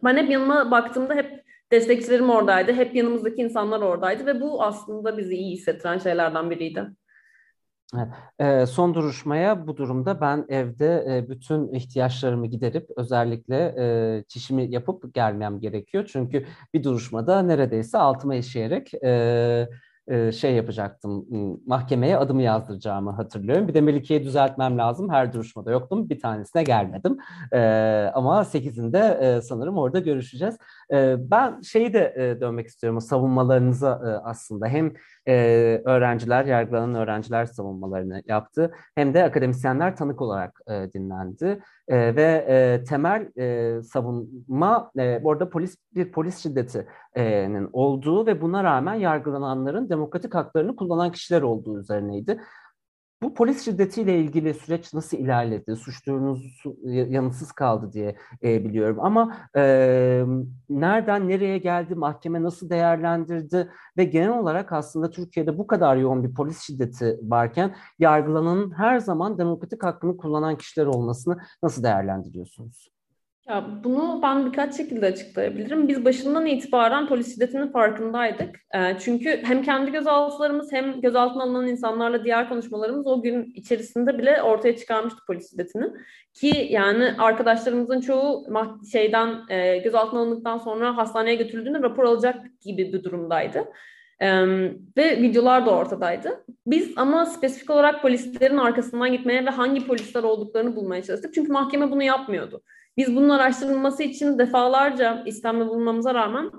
ben 0.04 0.16
hep 0.16 0.30
yanıma 0.30 0.70
baktığımda 0.70 1.14
hep 1.14 1.43
destekçilerim 1.72 2.30
oradaydı. 2.30 2.72
Hep 2.72 2.94
yanımızdaki 2.94 3.42
insanlar 3.42 3.80
oradaydı 3.80 4.26
ve 4.26 4.40
bu 4.40 4.62
aslında 4.62 5.18
bizi 5.18 5.34
iyi 5.34 5.52
hissettiren 5.52 5.98
şeylerden 5.98 6.50
biriydi. 6.50 6.86
Evet. 8.40 8.68
son 8.68 8.94
duruşmaya 8.94 9.66
bu 9.66 9.76
durumda 9.76 10.20
ben 10.20 10.44
evde 10.48 11.24
bütün 11.28 11.72
ihtiyaçlarımı 11.72 12.46
giderip 12.46 12.90
özellikle 12.96 13.74
çişimi 14.28 14.70
yapıp 14.70 15.14
gelmem 15.14 15.60
gerekiyor. 15.60 16.10
Çünkü 16.12 16.46
bir 16.74 16.84
duruşmada 16.84 17.42
neredeyse 17.42 17.98
altıma 17.98 18.34
işeyerek 18.34 18.92
şey 20.32 20.54
yapacaktım. 20.54 21.26
Mahkemeye 21.66 22.16
adımı 22.16 22.42
yazdıracağımı 22.42 23.10
hatırlıyorum. 23.10 23.68
Bir 23.68 23.74
de 23.74 23.80
Melike'yi 23.80 24.24
düzeltmem 24.24 24.78
lazım. 24.78 25.10
Her 25.10 25.32
duruşmada 25.32 25.70
yoktum. 25.70 26.08
Bir 26.08 26.20
tanesine 26.20 26.62
gelmedim. 26.62 27.18
ama 28.14 28.44
sekizinde 28.44 29.40
sanırım 29.42 29.78
orada 29.78 29.98
görüşeceğiz. 29.98 30.56
ben 31.18 31.60
şeyi 31.60 31.92
de 31.92 32.38
dönmek 32.40 32.66
istiyorum. 32.66 33.00
Savunmalarınıza 33.00 34.20
aslında. 34.24 34.66
Hem 34.66 34.92
öğrenciler, 35.84 36.44
yargılanan 36.44 36.94
öğrenciler 36.94 37.46
savunmalarını 37.46 38.22
yaptı. 38.26 38.72
Hem 38.94 39.14
de 39.14 39.24
akademisyenler 39.24 39.96
tanık 39.96 40.22
olarak 40.22 40.60
dinlendi. 40.94 41.60
E, 41.88 42.16
ve 42.16 42.44
e, 42.48 42.84
temel 42.84 43.28
e, 43.38 43.82
savunma 43.82 44.90
e, 44.98 45.20
orada 45.24 45.50
polis 45.50 45.76
bir 45.94 46.12
polis 46.12 46.38
şiddetinin 46.38 47.68
olduğu 47.72 48.26
ve 48.26 48.40
buna 48.40 48.64
rağmen 48.64 48.94
yargılananların 48.94 49.88
demokratik 49.88 50.34
haklarını 50.34 50.76
kullanan 50.76 51.12
kişiler 51.12 51.42
olduğu 51.42 51.80
üzerineydi. 51.80 52.40
Bu 53.24 53.34
polis 53.34 53.64
şiddetiyle 53.64 54.18
ilgili 54.18 54.54
süreç 54.54 54.94
nasıl 54.94 55.16
ilerledi? 55.16 55.76
Suç 55.76 56.06
duyurunuz 56.06 56.62
yanıtsız 56.84 57.52
kaldı 57.52 57.92
diye 57.92 58.16
e, 58.42 58.64
biliyorum. 58.64 58.96
Ama 59.00 59.36
e, 59.56 60.24
nereden 60.68 61.28
nereye 61.28 61.58
geldi? 61.58 61.94
Mahkeme 61.94 62.42
nasıl 62.42 62.70
değerlendirdi? 62.70 63.70
Ve 63.96 64.04
genel 64.04 64.38
olarak 64.38 64.72
aslında 64.72 65.10
Türkiye'de 65.10 65.58
bu 65.58 65.66
kadar 65.66 65.96
yoğun 65.96 66.24
bir 66.24 66.34
polis 66.34 66.60
şiddeti 66.60 67.18
varken 67.22 67.74
yargılananın 67.98 68.70
her 68.70 68.98
zaman 68.98 69.38
demokratik 69.38 69.84
hakkını 69.84 70.16
kullanan 70.16 70.56
kişiler 70.56 70.86
olmasını 70.86 71.38
nasıl 71.62 71.82
değerlendiriyorsunuz? 71.82 72.93
Ya 73.48 73.84
bunu 73.84 74.20
ben 74.22 74.46
birkaç 74.46 74.76
şekilde 74.76 75.06
açıklayabilirim. 75.06 75.88
Biz 75.88 76.04
başından 76.04 76.46
itibaren 76.46 77.08
polis 77.08 77.34
şiddetinin 77.34 77.72
farkındaydık. 77.72 78.60
E, 78.74 78.98
çünkü 78.98 79.40
hem 79.44 79.62
kendi 79.62 79.92
gözaltılarımız 79.92 80.72
hem 80.72 81.00
gözaltına 81.00 81.42
alınan 81.42 81.66
insanlarla 81.66 82.24
diğer 82.24 82.48
konuşmalarımız 82.48 83.06
o 83.06 83.22
gün 83.22 83.52
içerisinde 83.54 84.18
bile 84.18 84.42
ortaya 84.42 84.76
çıkarmıştı 84.76 85.20
polis 85.26 85.50
şiddetini. 85.50 85.86
Ki 86.34 86.68
yani 86.70 87.14
arkadaşlarımızın 87.18 88.00
çoğu 88.00 88.46
şeyden 88.92 89.48
e, 89.48 89.78
gözaltına 89.78 90.20
alındıktan 90.20 90.58
sonra 90.58 90.96
hastaneye 90.96 91.36
götürüldüğünde 91.36 91.82
rapor 91.82 92.04
alacak 92.04 92.36
gibi 92.60 92.92
bir 92.92 93.04
durumdaydı. 93.04 93.64
Ve 94.96 95.22
videolar 95.22 95.66
da 95.66 95.70
ortadaydı. 95.70 96.44
Biz 96.66 96.92
ama 96.96 97.26
spesifik 97.26 97.70
olarak 97.70 98.02
polislerin 98.02 98.56
arkasından 98.56 99.12
gitmeye 99.12 99.46
ve 99.46 99.50
hangi 99.50 99.86
polisler 99.86 100.22
olduklarını 100.22 100.76
bulmaya 100.76 101.02
çalıştık. 101.02 101.34
Çünkü 101.34 101.52
mahkeme 101.52 101.90
bunu 101.90 102.02
yapmıyordu. 102.02 102.62
Biz 102.96 103.16
bunun 103.16 103.28
araştırılması 103.28 104.02
için 104.02 104.38
defalarca 104.38 105.22
istemde 105.26 105.66
bulunmamıza 105.66 106.14
rağmen 106.14 106.50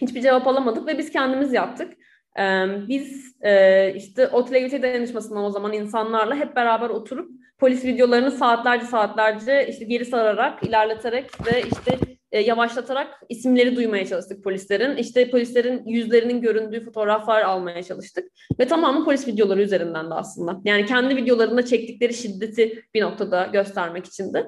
hiçbir 0.00 0.22
cevap 0.22 0.46
alamadık 0.46 0.86
ve 0.86 0.98
biz 0.98 1.10
kendimiz 1.10 1.52
yaptık. 1.52 1.92
Ee, 2.38 2.66
biz 2.88 3.36
e, 3.40 3.94
işte 3.94 4.28
o 4.28 4.42
LGBT 4.42 4.82
dayanışmasından 4.82 5.44
o 5.44 5.50
zaman 5.50 5.72
insanlarla 5.72 6.34
hep 6.34 6.56
beraber 6.56 6.90
oturup 6.90 7.30
polis 7.58 7.84
videolarını 7.84 8.30
saatlerce 8.30 8.86
saatlerce 8.86 9.66
işte 9.70 9.84
geri 9.84 10.04
sararak, 10.04 10.62
ilerleterek 10.62 11.46
ve 11.46 11.62
işte 11.62 11.98
e, 12.32 12.40
yavaşlatarak 12.40 13.20
isimleri 13.28 13.76
duymaya 13.76 14.06
çalıştık 14.06 14.44
polislerin. 14.44 14.96
İşte 14.96 15.30
polislerin 15.30 15.86
yüzlerinin 15.86 16.40
göründüğü 16.40 16.84
fotoğraflar 16.84 17.42
almaya 17.42 17.82
çalıştık. 17.82 18.28
Ve 18.58 18.66
tamamı 18.66 19.04
polis 19.04 19.28
videoları 19.28 19.62
üzerinden 19.62 20.10
de 20.10 20.14
aslında. 20.14 20.60
Yani 20.64 20.86
kendi 20.86 21.16
videolarında 21.16 21.64
çektikleri 21.64 22.14
şiddeti 22.14 22.82
bir 22.94 23.02
noktada 23.02 23.46
göstermek 23.52 24.06
içindi. 24.06 24.46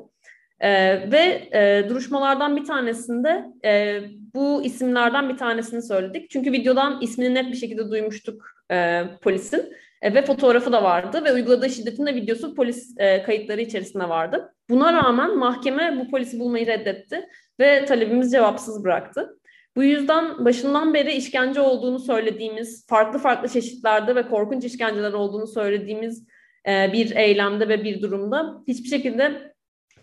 Ee, 0.60 1.10
ve 1.12 1.48
e, 1.52 1.88
duruşmalardan 1.88 2.56
bir 2.56 2.64
tanesinde 2.64 3.44
e, 3.64 4.00
bu 4.34 4.62
isimlerden 4.64 5.28
bir 5.28 5.36
tanesini 5.36 5.82
söyledik. 5.82 6.30
Çünkü 6.30 6.52
videodan 6.52 6.98
ismini 7.00 7.34
net 7.34 7.52
bir 7.52 7.56
şekilde 7.56 7.90
duymuştuk 7.90 8.42
e, 8.70 9.02
polisin 9.22 9.72
e, 10.02 10.14
ve 10.14 10.22
fotoğrafı 10.22 10.72
da 10.72 10.82
vardı 10.82 11.24
ve 11.24 11.32
uyguladığı 11.32 11.70
şiddetin 11.70 12.06
de 12.06 12.14
videosu 12.14 12.54
polis 12.54 12.94
e, 12.98 13.22
kayıtları 13.22 13.60
içerisinde 13.60 14.08
vardı. 14.08 14.54
Buna 14.70 14.92
rağmen 14.92 15.38
mahkeme 15.38 15.98
bu 16.00 16.10
polisi 16.10 16.40
bulmayı 16.40 16.66
reddetti 16.66 17.28
ve 17.60 17.84
talebimiz 17.84 18.32
cevapsız 18.32 18.84
bıraktı. 18.84 19.38
Bu 19.76 19.82
yüzden 19.82 20.44
başından 20.44 20.94
beri 20.94 21.12
işkence 21.12 21.60
olduğunu 21.60 21.98
söylediğimiz, 21.98 22.86
farklı 22.86 23.18
farklı 23.18 23.48
çeşitlerde 23.48 24.14
ve 24.14 24.28
korkunç 24.28 24.64
işkenceler 24.64 25.12
olduğunu 25.12 25.46
söylediğimiz 25.46 26.26
e, 26.68 26.92
bir 26.92 27.16
eylemde 27.16 27.68
ve 27.68 27.84
bir 27.84 28.02
durumda 28.02 28.62
hiçbir 28.68 28.88
şekilde 28.88 29.53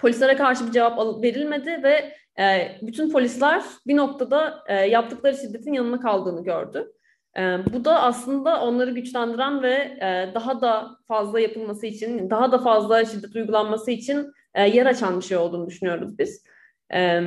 polislere 0.02 0.36
karşı 0.36 0.68
bir 0.68 0.72
cevap 0.72 1.24
verilmedi 1.24 1.84
ve 1.84 2.14
e, 2.40 2.78
bütün 2.82 3.12
polisler 3.12 3.64
bir 3.88 3.98
noktada 3.98 4.64
e, 4.68 4.76
yaptıkları 4.76 5.38
şiddetin 5.38 5.74
yanına 5.74 6.00
kaldığını 6.00 6.44
gördü. 6.44 6.92
E, 7.38 7.42
bu 7.74 7.86
da 7.86 8.02
aslında 8.02 8.62
onları 8.62 8.92
güçlendiren 8.92 9.64
ve 9.64 9.74
e, 10.02 10.32
daha 10.34 10.62
da 10.62 10.98
fazla 11.08 11.40
yapılması 11.40 11.86
için, 11.86 12.30
daha 12.30 12.52
da 12.52 12.58
fazla 12.58 13.06
şiddet 13.06 13.36
uygulanması 13.36 13.92
için 13.92 14.32
e, 14.56 14.68
yer 14.68 14.86
açan 14.86 15.20
bir 15.20 15.26
şey 15.26 15.38
olduğunu 15.38 15.68
düşünüyoruz 15.68 16.20
biz. 16.20 16.44
E, 16.90 17.22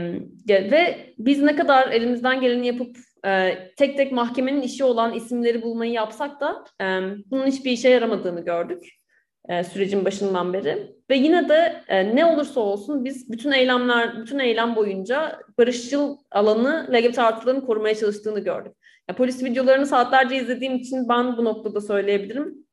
ve 0.49 1.15
biz 1.19 1.43
ne 1.43 1.57
kadar 1.57 1.89
elimizden 1.89 2.41
geleni 2.41 2.67
yapıp 2.67 2.97
e, 3.27 3.59
tek 3.77 3.97
tek 3.97 4.13
mahkemenin 4.13 4.63
işi 4.63 4.85
olan 4.85 5.15
isimleri 5.15 5.63
bulmayı 5.63 5.93
yapsak 5.93 6.41
da 6.41 6.65
e, 6.81 6.85
bunun 7.31 7.47
hiçbir 7.47 7.71
işe 7.71 7.89
yaramadığını 7.89 8.45
gördük 8.45 9.04
e, 9.49 9.65
sürecin 9.65 10.05
başından 10.05 10.53
beri. 10.53 10.95
Ve 11.11 11.17
yine 11.17 11.49
de 11.49 11.83
e, 11.89 12.17
ne 12.17 12.27
olursa 12.27 12.61
olsun 12.61 13.05
biz 13.05 13.31
bütün 13.31 13.53
eylemler, 13.53 14.23
bütün 14.23 14.39
eylem 14.39 14.77
boyunca 14.77 15.41
barışçıl 15.59 16.17
alanı 16.31 16.89
LGBT 16.93 17.19
artıların 17.19 17.61
korumaya 17.61 17.95
çalıştığını 17.95 18.41
gördük. 18.41 18.73
Ya, 19.09 19.17
polis 19.17 19.45
videolarını 19.45 19.87
saatlerce 19.87 20.37
izlediğim 20.37 20.75
için 20.75 21.09
ben 21.09 21.37
bu 21.37 21.45
noktada 21.45 21.81
söyleyebilirim. 21.81 22.65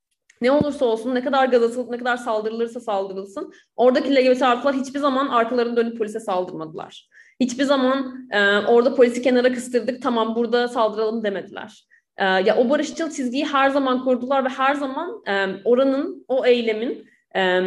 Ne 0.41 0.51
olursa 0.51 0.85
olsun, 0.85 1.15
ne 1.15 1.23
kadar 1.23 1.45
gaz 1.45 1.63
atılıp 1.63 1.89
ne 1.89 1.97
kadar 1.97 2.17
saldırılırsa 2.17 2.79
saldırılsın, 2.79 3.53
oradaki 3.75 4.15
LGBT 4.15 4.41
artılar 4.41 4.75
hiçbir 4.75 4.99
zaman 4.99 5.27
arkalarını 5.27 5.77
dönüp 5.77 5.97
polise 5.97 6.19
saldırmadılar. 6.19 7.09
Hiçbir 7.39 7.63
zaman 7.63 8.27
e, 8.31 8.59
orada 8.59 8.95
polisi 8.95 9.21
kenara 9.21 9.53
kıstırdık, 9.53 10.01
tamam 10.01 10.35
burada 10.35 10.67
saldıralım 10.67 11.23
demediler. 11.23 11.85
E, 12.17 12.25
ya 12.25 12.57
o 12.57 12.69
barışçıl 12.69 13.11
çizgiyi 13.11 13.45
her 13.45 13.69
zaman 13.69 14.03
korudular 14.03 14.45
ve 14.45 14.49
her 14.49 14.75
zaman 14.75 15.23
e, 15.27 15.47
oranın, 15.65 16.25
o 16.27 16.45
eylemin 16.45 17.07
e, 17.35 17.61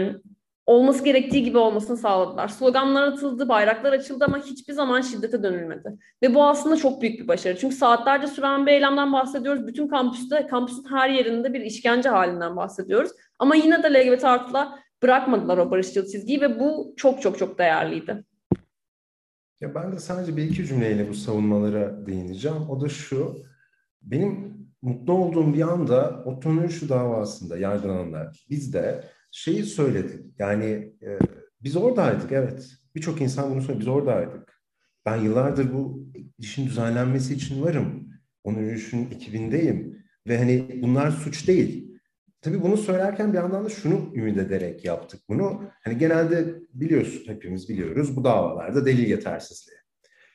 olması 0.67 1.05
gerektiği 1.05 1.45
gibi 1.45 1.59
olmasını 1.59 1.97
sağladılar. 1.97 2.49
Sloganlar 2.49 3.03
atıldı, 3.03 3.49
bayraklar 3.49 3.93
açıldı 3.93 4.25
ama 4.25 4.39
hiçbir 4.39 4.73
zaman 4.73 5.01
şiddete 5.01 5.43
dönülmedi. 5.43 5.99
Ve 6.23 6.35
bu 6.35 6.45
aslında 6.45 6.77
çok 6.77 7.03
büyük 7.03 7.21
bir 7.21 7.29
başarı. 7.29 7.59
Çünkü 7.59 7.77
saatlerce 7.77 8.27
süren 8.27 8.67
bir 8.67 8.73
eylemden 8.73 9.13
bahsediyoruz. 9.13 9.67
Bütün 9.67 9.89
kampüste, 9.89 10.47
kampüsün 10.47 10.85
her 10.91 11.09
yerinde 11.09 11.55
bir 11.55 11.61
işkence 11.61 12.09
halinden 12.09 12.57
bahsediyoruz. 12.57 13.11
Ama 13.39 13.55
yine 13.55 13.83
de 13.83 13.95
LGBT 13.95 14.25
artılar 14.25 14.69
bırakmadılar 15.03 15.59
o 15.59 15.71
barışçıl 15.71 16.07
çizgiyi 16.07 16.41
ve 16.41 16.61
bu 16.61 16.95
çok 16.97 17.23
çok 17.23 17.39
çok 17.39 17.59
değerliydi. 17.59 18.25
Ya 19.61 19.75
ben 19.75 19.93
de 19.93 19.99
sadece 19.99 20.37
bir 20.37 20.43
iki 20.43 20.67
cümleyle 20.67 21.09
bu 21.09 21.15
savunmalara 21.15 22.07
değineceğim. 22.07 22.71
O 22.71 22.81
da 22.81 22.89
şu, 22.89 23.37
benim 24.05 24.55
mutlu 24.83 25.13
olduğum 25.13 25.55
bir 25.55 25.73
anda 25.73 26.25
o 26.25 26.41
şu 26.69 26.89
davasında 26.89 27.59
yargılananlar, 27.59 28.47
biz 28.51 28.75
de 28.75 29.05
şeyi 29.31 29.65
söyledik. 29.65 30.21
Yani 30.39 30.93
e, 31.03 31.19
biz 31.61 31.77
oradaydık 31.77 32.33
evet. 32.33 32.71
Birçok 32.95 33.21
insan 33.21 33.51
bunu 33.51 33.63
söyledi. 33.63 33.81
Biz 33.81 33.89
oradaydık. 33.89 34.61
Ben 35.07 35.17
yıllardır 35.17 35.73
bu 35.73 36.09
işin 36.39 36.67
düzenlenmesi 36.67 37.35
için 37.35 37.63
varım. 37.63 38.09
Onun 38.45 38.59
yürüyüşün 38.59 39.11
ekibindeyim. 39.11 40.05
Ve 40.29 40.39
hani 40.39 40.81
bunlar 40.83 41.11
suç 41.11 41.49
değil. 41.49 41.99
Tabii 42.41 42.63
bunu 42.63 42.77
söylerken 42.77 43.33
bir 43.33 43.39
yandan 43.39 43.65
da 43.65 43.69
şunu 43.69 44.13
ümit 44.15 44.39
ederek 44.39 44.85
yaptık 44.85 45.21
bunu. 45.29 45.63
Hani 45.85 45.99
genelde 45.99 46.55
biliyorsun, 46.75 47.23
hepimiz 47.27 47.69
biliyoruz 47.69 48.17
bu 48.17 48.25
davalarda 48.25 48.87
delil 48.87 49.09
yetersizliği. 49.09 49.79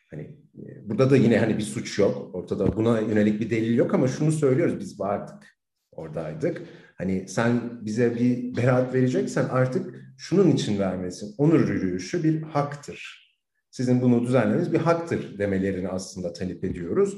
Hani 0.10 0.22
e, 0.58 0.90
burada 0.90 1.10
da 1.10 1.18
yine 1.18 1.40
hani 1.40 1.58
bir 1.58 1.64
suç 1.64 2.00
yok. 2.00 2.36
Ortada 2.36 2.76
buna 2.76 3.00
yönelik 3.00 3.42
bir 3.42 3.50
delil 3.50 3.78
yok 3.78 3.94
ama 3.94 4.08
şunu 4.08 4.32
söylüyoruz 4.32 4.80
biz 4.80 5.00
vardık. 5.00 5.58
Oradaydık. 5.92 6.62
Hani 6.96 7.28
sen 7.28 7.86
bize 7.86 8.16
bir 8.16 8.58
beraat 8.58 8.94
vereceksen 8.94 9.46
artık 9.50 9.96
şunun 10.18 10.52
için 10.52 10.80
vermesin. 10.80 11.36
Onur 11.38 11.70
yürüyüşü 11.70 12.24
bir 12.24 12.42
haktır. 12.42 13.30
Sizin 13.72 14.02
bunu 14.02 14.24
düzenlemeniz 14.24 14.74
bir 14.74 14.78
haktır 14.78 15.38
demelerini 15.38 15.90
aslında 15.90 16.34
talep 16.34 16.64
ediyoruz. 16.64 17.18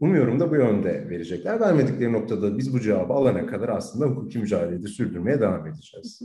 Umuyorum 0.00 0.40
da 0.40 0.50
bu 0.50 0.56
yönde 0.56 1.08
verecekler. 1.10 1.60
Vermedikleri 1.60 2.12
noktada 2.12 2.58
biz 2.58 2.74
bu 2.74 2.80
cevabı 2.80 3.12
alana 3.12 3.46
kadar 3.46 3.68
aslında 3.68 4.06
hukuki 4.06 4.38
mücadeleyi 4.38 4.82
de 4.82 5.40
devam 5.40 5.66
edeceğiz. 5.66 6.22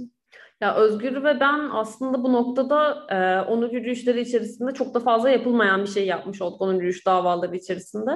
Ya 0.61 0.75
Özgür 0.75 1.23
ve 1.23 1.39
ben 1.39 1.69
aslında 1.71 2.23
bu 2.23 2.33
noktada 2.33 3.07
e, 3.09 3.49
onur 3.49 3.71
yürüyüşleri 3.71 4.21
içerisinde 4.21 4.71
çok 4.73 4.93
da 4.93 4.99
fazla 4.99 5.29
yapılmayan 5.29 5.81
bir 5.81 5.87
şey 5.87 6.05
yapmış 6.05 6.41
olduk 6.41 6.61
onur 6.61 6.73
yürüyüş 6.73 7.05
davaları 7.05 7.55
içerisinde. 7.55 8.11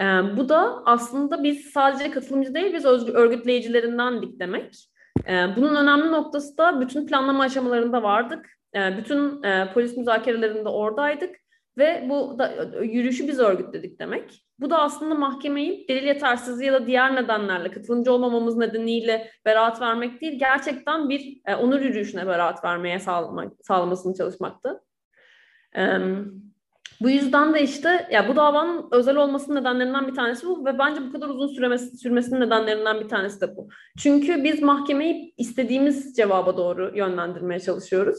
E, 0.00 0.04
bu 0.36 0.48
da 0.48 0.82
aslında 0.84 1.42
biz 1.44 1.60
sadece 1.60 2.10
katılımcı 2.10 2.54
değil, 2.54 2.74
biz 2.74 2.84
özgür, 2.84 3.14
örgütleyicilerindendik 3.14 4.40
demek. 4.40 4.88
E, 5.28 5.46
bunun 5.56 5.74
önemli 5.74 6.12
noktası 6.12 6.58
da 6.58 6.80
bütün 6.80 7.06
planlama 7.06 7.42
aşamalarında 7.42 8.02
vardık. 8.02 8.46
E, 8.74 8.96
bütün 8.98 9.42
e, 9.42 9.72
polis 9.74 9.96
müzakerelerinde 9.96 10.68
oradaydık 10.68 11.45
ve 11.78 12.06
bu 12.08 12.38
da, 12.38 12.52
yürüyüşü 12.82 13.28
biz 13.28 13.38
örgütledik 13.38 13.98
demek. 14.00 14.46
Bu 14.60 14.70
da 14.70 14.78
aslında 14.78 15.14
mahkemeyi 15.14 15.88
delil 15.88 16.06
yetersizliği 16.06 16.66
ya 16.66 16.80
da 16.80 16.86
diğer 16.86 17.14
nedenlerle 17.14 17.70
katılımcı 17.70 18.12
olmamamız 18.12 18.56
nedeniyle 18.56 19.30
beraat 19.44 19.80
vermek 19.80 20.20
değil, 20.20 20.38
gerçekten 20.38 21.08
bir 21.08 21.40
e, 21.46 21.54
onur 21.54 21.80
yürüyüşüne 21.80 22.26
beraat 22.26 22.64
vermeye 22.64 22.98
sağlamak, 22.98 23.52
sağlamasını 23.62 24.14
çalışmaktı. 24.14 24.82
E, 25.76 25.98
bu 27.00 27.10
yüzden 27.10 27.54
de 27.54 27.62
işte 27.62 28.08
ya 28.10 28.28
bu 28.28 28.36
davanın 28.36 28.88
özel 28.92 29.16
olmasının 29.16 29.60
nedenlerinden 29.60 30.06
bir 30.06 30.14
tanesi 30.14 30.46
bu 30.46 30.64
ve 30.64 30.78
bence 30.78 31.00
bu 31.00 31.12
kadar 31.12 31.28
uzun 31.28 31.46
sürmesi, 31.46 31.98
sürmesinin 31.98 32.40
nedenlerinden 32.40 33.00
bir 33.00 33.08
tanesi 33.08 33.40
de 33.40 33.56
bu. 33.56 33.68
Çünkü 33.98 34.44
biz 34.44 34.62
mahkemeyi 34.62 35.34
istediğimiz 35.36 36.16
cevaba 36.16 36.56
doğru 36.56 36.96
yönlendirmeye 36.96 37.60
çalışıyoruz 37.60 38.18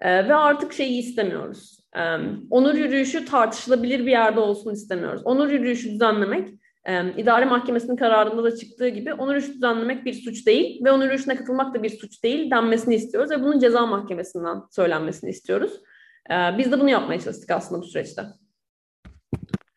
e, 0.00 0.28
ve 0.28 0.34
artık 0.34 0.72
şeyi 0.72 0.98
istemiyoruz 0.98 1.86
onur 2.50 2.74
yürüyüşü 2.74 3.24
tartışılabilir 3.24 4.00
bir 4.00 4.10
yerde 4.10 4.40
olsun 4.40 4.72
istemiyoruz. 4.72 5.22
Onur 5.24 5.50
yürüyüşü 5.50 5.90
düzenlemek, 5.90 6.48
idare 7.16 7.44
mahkemesinin 7.44 7.96
kararında 7.96 8.44
da 8.44 8.56
çıktığı 8.56 8.88
gibi 8.88 9.14
onur 9.14 9.34
yürüyüşü 9.34 9.54
düzenlemek 9.54 10.04
bir 10.04 10.14
suç 10.14 10.46
değil 10.46 10.84
ve 10.84 10.92
onur 10.92 11.04
yürüyüşüne 11.04 11.36
katılmak 11.36 11.74
da 11.74 11.82
bir 11.82 11.98
suç 11.98 12.24
değil 12.24 12.50
denmesini 12.50 12.94
istiyoruz 12.94 13.30
ve 13.30 13.42
bunun 13.42 13.58
ceza 13.58 13.86
mahkemesinden 13.86 14.62
söylenmesini 14.70 15.30
istiyoruz. 15.30 15.72
Biz 16.58 16.72
de 16.72 16.80
bunu 16.80 16.90
yapmaya 16.90 17.20
çalıştık 17.20 17.50
aslında 17.50 17.82
bu 17.82 17.86
süreçte. 17.86 18.22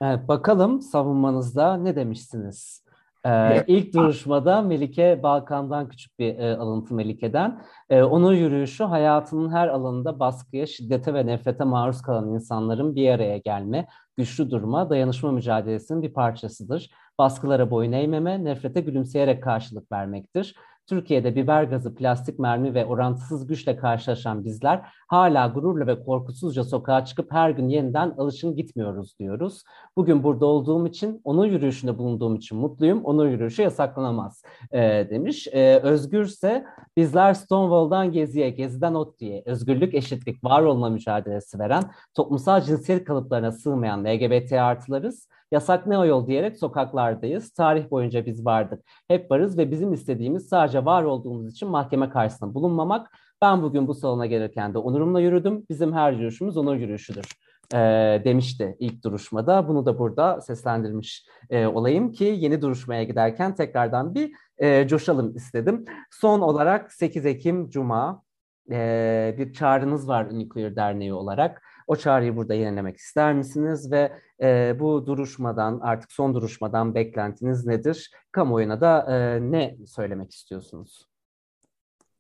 Evet, 0.01 0.27
bakalım 0.27 0.81
savunmanızda 0.81 1.77
ne 1.77 1.95
demişsiniz? 1.95 2.88
Ee, 3.25 3.63
ilk 3.67 3.93
duruşmada 3.93 4.61
Melike 4.61 5.23
Balkan'dan 5.23 5.89
küçük 5.89 6.19
bir 6.19 6.39
e, 6.39 6.57
alıntı 6.57 6.93
Melike'den. 6.93 7.61
E, 7.89 8.03
onun 8.03 8.33
yürüyüşü 8.33 8.83
hayatının 8.83 9.51
her 9.51 9.67
alanında 9.67 10.19
baskıya, 10.19 10.65
şiddete 10.65 11.13
ve 11.13 11.25
nefrete 11.25 11.63
maruz 11.63 12.01
kalan 12.01 12.33
insanların 12.33 12.95
bir 12.95 13.09
araya 13.09 13.37
gelme, 13.37 13.87
güçlü 14.17 14.51
durma, 14.51 14.89
dayanışma 14.89 15.31
mücadelesinin 15.31 16.01
bir 16.01 16.13
parçasıdır. 16.13 16.89
Baskılara 17.17 17.71
boyun 17.71 17.91
eğmeme, 17.91 18.43
nefrete 18.43 18.81
gülümseyerek 18.81 19.43
karşılık 19.43 19.91
vermektir. 19.91 20.55
Türkiye'de 20.89 21.35
biber 21.35 21.63
gazı, 21.63 21.95
plastik 21.95 22.39
mermi 22.39 22.73
ve 22.73 22.85
orantısız 22.85 23.47
güçle 23.47 23.77
karşılaşan 23.77 24.45
bizler 24.45 24.81
hala 25.07 25.47
gururla 25.47 25.87
ve 25.87 26.03
korkusuzca 26.03 26.63
sokağa 26.63 27.05
çıkıp 27.05 27.31
her 27.31 27.49
gün 27.49 27.69
yeniden 27.69 28.09
alışın 28.17 28.55
gitmiyoruz 28.55 29.19
diyoruz. 29.19 29.63
Bugün 29.95 30.23
burada 30.23 30.45
olduğum 30.45 30.87
için, 30.87 31.21
onun 31.23 31.45
yürüyüşünde 31.45 31.97
bulunduğum 31.97 32.35
için 32.35 32.57
mutluyum. 32.57 33.03
Onun 33.03 33.29
yürüyüşü 33.29 33.61
yasaklanamaz 33.61 34.43
e, 34.71 34.79
demiş. 35.09 35.47
E, 35.47 35.79
Özgür 35.83 36.25
ise 36.25 36.65
bizler 36.97 37.33
Stonewall'dan 37.33 38.11
Gezi'ye, 38.11 38.49
Gezi'den 38.49 38.93
ODTÜ'ye 38.93 39.43
özgürlük, 39.45 39.93
eşitlik, 39.93 40.43
var 40.43 40.61
olma 40.61 40.89
mücadelesi 40.89 41.59
veren, 41.59 41.83
toplumsal 42.13 42.61
cinsiyet 42.61 43.03
kalıplarına 43.03 43.51
sığmayan 43.51 44.05
LGBT 44.05 44.51
artılarız 44.51 45.27
Yasak 45.51 45.87
ne 45.87 45.97
o 45.97 46.05
yol 46.05 46.27
diyerek 46.27 46.57
sokaklardayız. 46.57 47.53
Tarih 47.53 47.91
boyunca 47.91 48.25
biz 48.25 48.45
vardık. 48.45 48.83
Hep 49.07 49.31
varız 49.31 49.57
ve 49.57 49.71
bizim 49.71 49.93
istediğimiz 49.93 50.49
sadece 50.49 50.85
var 50.85 51.03
olduğumuz 51.03 51.51
için 51.51 51.69
mahkeme 51.69 52.09
karşısında 52.09 52.53
bulunmamak. 52.53 53.07
Ben 53.41 53.61
bugün 53.61 53.87
bu 53.87 53.93
salona 53.93 54.25
gelirken 54.25 54.73
de 54.73 54.77
onurumla 54.77 55.21
yürüdüm. 55.21 55.65
Bizim 55.69 55.93
her 55.93 56.11
yürüyüşümüz 56.11 56.57
onur 56.57 56.75
yürüyüşüdür 56.75 57.25
e, 57.73 57.77
demişti 58.25 58.75
ilk 58.79 59.03
duruşmada. 59.03 59.67
Bunu 59.67 59.85
da 59.85 59.99
burada 59.99 60.41
seslendirmiş 60.41 61.25
e, 61.49 61.67
olayım 61.67 62.11
ki 62.11 62.23
yeni 62.23 62.61
duruşmaya 62.61 63.03
giderken 63.03 63.55
tekrardan 63.55 64.15
bir 64.15 64.31
e, 64.57 64.87
coşalım 64.87 65.35
istedim. 65.35 65.85
Son 66.11 66.41
olarak 66.41 66.93
8 66.93 67.25
Ekim 67.25 67.69
Cuma 67.69 68.23
e, 68.71 69.35
bir 69.37 69.53
çağrınız 69.53 70.07
var 70.07 70.39
Nuclear 70.39 70.75
Derneği 70.75 71.13
olarak. 71.13 71.61
O 71.89 71.95
çağrıyı 71.95 72.35
burada 72.35 72.53
yenilemek 72.53 72.97
ister 72.97 73.33
misiniz 73.33 73.91
ve 73.91 74.11
e, 74.41 74.75
bu 74.79 75.05
duruşmadan 75.05 75.79
artık 75.83 76.11
son 76.11 76.33
duruşmadan 76.33 76.95
beklentiniz 76.95 77.65
nedir? 77.65 78.11
Kamuoyuna 78.31 78.81
da 78.81 79.15
e, 79.15 79.41
ne 79.51 79.77
söylemek 79.87 80.31
istiyorsunuz? 80.31 81.09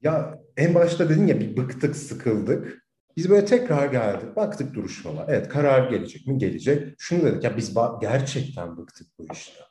Ya 0.01 0.39
en 0.57 0.75
başta 0.75 1.09
dedin 1.09 1.27
ya 1.27 1.39
bir 1.39 1.57
bıktık, 1.57 1.95
sıkıldık. 1.95 2.87
Biz 3.17 3.29
böyle 3.29 3.45
tekrar 3.45 3.91
geldik, 3.91 4.35
baktık 4.35 4.73
duruşmalar. 4.73 5.25
Evet 5.29 5.49
karar 5.49 5.91
gelecek 5.91 6.27
mi? 6.27 6.37
Gelecek. 6.37 6.95
Şunu 6.97 7.23
dedik 7.23 7.43
ya 7.43 7.57
biz 7.57 7.75
gerçekten 8.01 8.77
bıktık 8.77 9.07
bu 9.19 9.27
işte. 9.33 9.61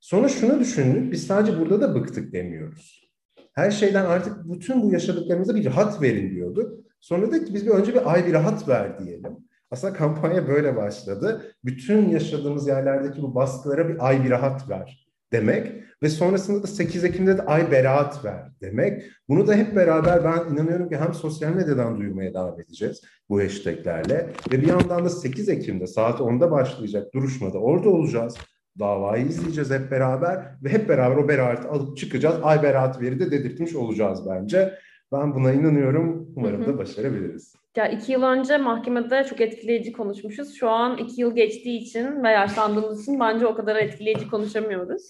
Sonra 0.00 0.28
şunu 0.28 0.60
düşündük, 0.60 1.12
biz 1.12 1.26
sadece 1.26 1.60
burada 1.60 1.80
da 1.80 1.94
bıktık 1.94 2.32
demiyoruz. 2.32 3.10
Her 3.52 3.70
şeyden 3.70 4.04
artık 4.04 4.52
bütün 4.52 4.82
bu 4.82 4.92
yaşadıklarımıza 4.92 5.54
bir 5.54 5.64
rahat 5.64 6.02
verin 6.02 6.30
diyorduk. 6.30 6.83
Sonra 7.04 7.32
dedik 7.32 7.46
ki 7.46 7.54
biz 7.54 7.66
bir 7.66 7.70
önce 7.70 7.94
bir 7.94 8.12
ay 8.12 8.26
bir 8.26 8.32
rahat 8.32 8.68
ver 8.68 8.98
diyelim. 8.98 9.36
Aslında 9.70 9.92
kampanya 9.92 10.48
böyle 10.48 10.76
başladı. 10.76 11.54
Bütün 11.64 12.08
yaşadığımız 12.08 12.68
yerlerdeki 12.68 13.22
bu 13.22 13.34
baskılara 13.34 13.88
bir 13.88 14.06
ay 14.06 14.24
bir 14.24 14.30
rahat 14.30 14.70
ver 14.70 15.08
demek 15.32 15.72
ve 16.02 16.08
sonrasında 16.08 16.62
da 16.62 16.66
8 16.66 17.04
Ekim'de 17.04 17.38
de 17.38 17.42
ay 17.42 17.70
beraat 17.70 18.24
ver 18.24 18.50
demek. 18.60 19.02
Bunu 19.28 19.46
da 19.46 19.54
hep 19.54 19.76
beraber 19.76 20.24
ben 20.24 20.54
inanıyorum 20.54 20.88
ki 20.88 20.96
hem 20.96 21.14
sosyal 21.14 21.52
medyadan 21.54 21.96
duyurmaya 21.96 22.34
devam 22.34 22.60
edeceğiz 22.60 23.02
bu 23.28 23.42
hashtaglerle 23.42 24.30
ve 24.52 24.62
bir 24.62 24.68
yandan 24.68 25.04
da 25.04 25.10
8 25.10 25.48
Ekim'de 25.48 25.86
saat 25.86 26.20
10'da 26.20 26.50
başlayacak 26.50 27.14
duruşmada 27.14 27.58
orada 27.58 27.88
olacağız. 27.88 28.36
Davayı 28.78 29.26
izleyeceğiz 29.26 29.70
hep 29.70 29.90
beraber 29.90 30.56
ve 30.62 30.68
hep 30.68 30.88
beraber 30.88 31.16
o 31.16 31.28
beraati 31.28 31.68
alıp 31.68 31.96
çıkacağız. 31.96 32.36
Ay 32.42 32.62
beraat 32.62 33.00
veri 33.00 33.20
de 33.20 33.30
dedirtmiş 33.30 33.74
olacağız 33.74 34.20
bence. 34.30 34.74
Ben 35.12 35.34
buna 35.34 35.52
inanıyorum. 35.52 36.23
Umarım 36.36 36.66
da 36.66 36.78
başarabiliriz. 36.78 37.54
Ya 37.76 37.88
iki 37.88 38.12
yıl 38.12 38.22
önce 38.22 38.58
mahkemede 38.58 39.24
çok 39.24 39.40
etkileyici 39.40 39.92
konuşmuşuz. 39.92 40.54
Şu 40.54 40.70
an 40.70 40.98
iki 40.98 41.20
yıl 41.20 41.34
geçtiği 41.34 41.78
için 41.78 42.22
ve 42.24 42.30
yaşlandığımız 42.30 43.02
için 43.02 43.20
bence 43.20 43.46
o 43.46 43.54
kadar 43.54 43.76
etkileyici 43.76 44.28
konuşamıyoruz. 44.28 45.02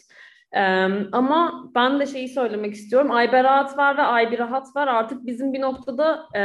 Ee, 0.53 0.61
ama 1.13 1.71
ben 1.75 2.01
de 2.01 2.07
şeyi 2.07 2.29
söylemek 2.29 2.75
istiyorum. 2.75 3.11
Ay 3.11 3.33
beraat 3.33 3.79
var 3.79 3.97
ve 3.97 4.03
ay 4.03 4.33
bir 4.33 4.39
rahat 4.39 4.77
var. 4.77 4.89
Artık 4.89 5.27
bizim 5.27 5.53
bir 5.53 5.61
noktada 5.61 6.29
e, 6.37 6.41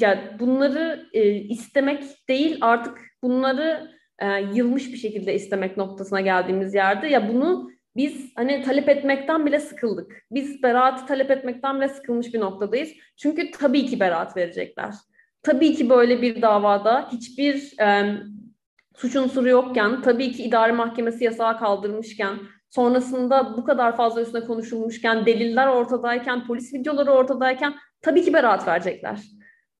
ya 0.00 0.36
bunları 0.40 1.06
e, 1.12 1.30
istemek 1.30 2.04
değil 2.28 2.58
artık 2.60 2.98
bunları 3.22 3.90
e, 4.18 4.40
yılmış 4.54 4.92
bir 4.92 4.98
şekilde 4.98 5.34
istemek 5.34 5.76
noktasına 5.76 6.20
geldiğimiz 6.20 6.74
yerde 6.74 7.06
ya 7.06 7.28
bunu 7.28 7.70
biz 7.96 8.32
hani 8.36 8.62
talep 8.62 8.88
etmekten 8.88 9.46
bile 9.46 9.60
sıkıldık. 9.60 10.26
Biz 10.30 10.62
beraat 10.62 11.08
talep 11.08 11.30
etmekten 11.30 11.76
bile 11.76 11.88
sıkılmış 11.88 12.34
bir 12.34 12.40
noktadayız. 12.40 12.90
Çünkü 13.16 13.50
tabii 13.50 13.86
ki 13.86 14.00
beraat 14.00 14.36
verecekler. 14.36 14.94
Tabii 15.42 15.74
ki 15.74 15.90
böyle 15.90 16.22
bir 16.22 16.42
davada 16.42 17.08
hiçbir 17.12 17.80
e, 17.80 18.16
suç 18.96 19.16
unsuru 19.16 19.48
yokken, 19.48 20.02
tabii 20.02 20.32
ki 20.32 20.42
idare 20.42 20.72
mahkemesi 20.72 21.24
yasağı 21.24 21.58
kaldırmışken, 21.58 22.38
sonrasında 22.70 23.56
bu 23.56 23.64
kadar 23.64 23.96
fazla 23.96 24.22
üstüne 24.22 24.44
konuşulmuşken, 24.44 25.26
deliller 25.26 25.66
ortadayken, 25.66 26.46
polis 26.46 26.74
videoları 26.74 27.10
ortadayken 27.10 27.74
tabii 28.02 28.22
ki 28.22 28.32
beraat 28.32 28.68
verecekler. 28.68 29.20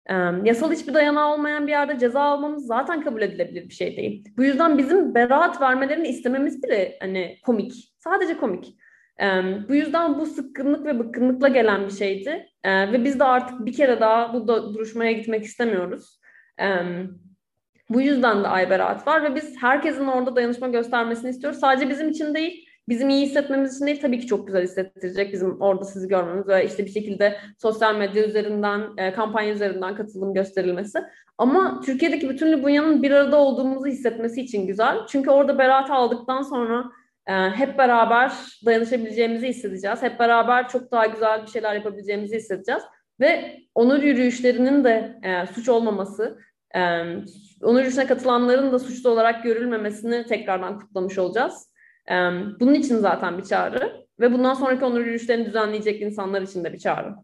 E, 0.06 0.14
yasal 0.44 0.72
hiçbir 0.72 0.94
dayanağı 0.94 1.34
olmayan 1.34 1.66
bir 1.66 1.72
yerde 1.72 1.98
ceza 1.98 2.20
almamız 2.20 2.66
zaten 2.66 3.04
kabul 3.04 3.22
edilebilir 3.22 3.68
bir 3.68 3.74
şey 3.74 3.96
değil. 3.96 4.24
Bu 4.36 4.44
yüzden 4.44 4.78
bizim 4.78 5.14
beraat 5.14 5.60
vermelerini 5.60 6.08
istememiz 6.08 6.62
bile 6.62 6.96
hani 7.00 7.38
komik. 7.44 7.89
Sadece 8.00 8.36
komik. 8.36 8.76
bu 9.68 9.74
yüzden 9.74 10.18
bu 10.18 10.26
sıkkınlık 10.26 10.86
ve 10.86 10.98
bıkkınlıkla 10.98 11.48
gelen 11.48 11.86
bir 11.86 11.92
şeydi. 11.92 12.46
ve 12.66 13.04
biz 13.04 13.20
de 13.20 13.24
artık 13.24 13.66
bir 13.66 13.72
kere 13.72 14.00
daha 14.00 14.34
bu 14.34 14.48
duruşmaya 14.48 15.12
gitmek 15.12 15.44
istemiyoruz. 15.44 16.20
bu 17.90 18.00
yüzden 18.00 18.44
de 18.44 18.48
Ayberat 18.48 19.06
var 19.06 19.22
ve 19.22 19.34
biz 19.34 19.62
herkesin 19.62 20.06
orada 20.06 20.36
dayanışma 20.36 20.68
göstermesini 20.68 21.30
istiyoruz. 21.30 21.60
Sadece 21.60 21.90
bizim 21.90 22.08
için 22.08 22.34
değil, 22.34 22.66
bizim 22.88 23.08
iyi 23.08 23.26
hissetmemiz 23.26 23.76
için 23.76 23.86
değil 23.86 24.00
tabii 24.00 24.20
ki 24.20 24.26
çok 24.26 24.46
güzel 24.46 24.62
hissettirecek 24.62 25.32
bizim 25.32 25.60
orada 25.60 25.84
sizi 25.84 26.08
görmemiz 26.08 26.48
ve 26.48 26.64
işte 26.64 26.84
bir 26.84 26.90
şekilde 26.90 27.36
sosyal 27.58 27.96
medya 27.96 28.26
üzerinden, 28.26 28.80
e, 28.96 29.12
kampanya 29.12 29.52
üzerinden 29.52 29.94
katılım 29.94 30.34
gösterilmesi. 30.34 30.98
Ama 31.38 31.80
Türkiye'deki 31.80 32.28
bütün 32.28 32.52
Lübnya'nın 32.52 33.02
bir 33.02 33.10
arada 33.10 33.38
olduğumuzu 33.38 33.86
hissetmesi 33.86 34.40
için 34.40 34.66
güzel. 34.66 34.96
Çünkü 35.08 35.30
orada 35.30 35.58
beraat 35.58 35.90
aldıktan 35.90 36.42
sonra 36.42 36.84
e, 36.84 36.90
hep 37.30 37.78
beraber 37.78 38.32
dayanışabileceğimizi 38.66 39.48
hissedeceğiz. 39.48 40.02
Hep 40.02 40.18
beraber 40.18 40.68
çok 40.68 40.92
daha 40.92 41.06
güzel 41.06 41.42
bir 41.42 41.50
şeyler 41.50 41.74
yapabileceğimizi 41.74 42.36
hissedeceğiz. 42.36 42.82
Ve 43.20 43.60
onur 43.74 44.02
yürüyüşlerinin 44.02 44.84
de 44.84 45.18
e, 45.22 45.46
suç 45.46 45.68
olmaması, 45.68 46.38
e, 46.74 46.80
onur 47.62 47.78
yürüyüşüne 47.78 48.06
katılanların 48.06 48.72
da 48.72 48.78
suçlu 48.78 49.10
olarak 49.10 49.44
görülmemesini 49.44 50.26
tekrardan 50.26 50.78
kutlamış 50.78 51.18
olacağız. 51.18 51.70
Bunun 52.60 52.74
için 52.74 52.98
zaten 52.98 53.38
bir 53.38 53.44
çağrı 53.44 54.06
ve 54.20 54.32
bundan 54.32 54.54
sonraki 54.54 54.84
onur 54.84 54.98
yürüyüşlerini 54.98 55.46
düzenleyecek 55.46 56.02
insanlar 56.02 56.42
için 56.42 56.64
de 56.64 56.72
bir 56.72 56.78
çağrı. 56.78 57.14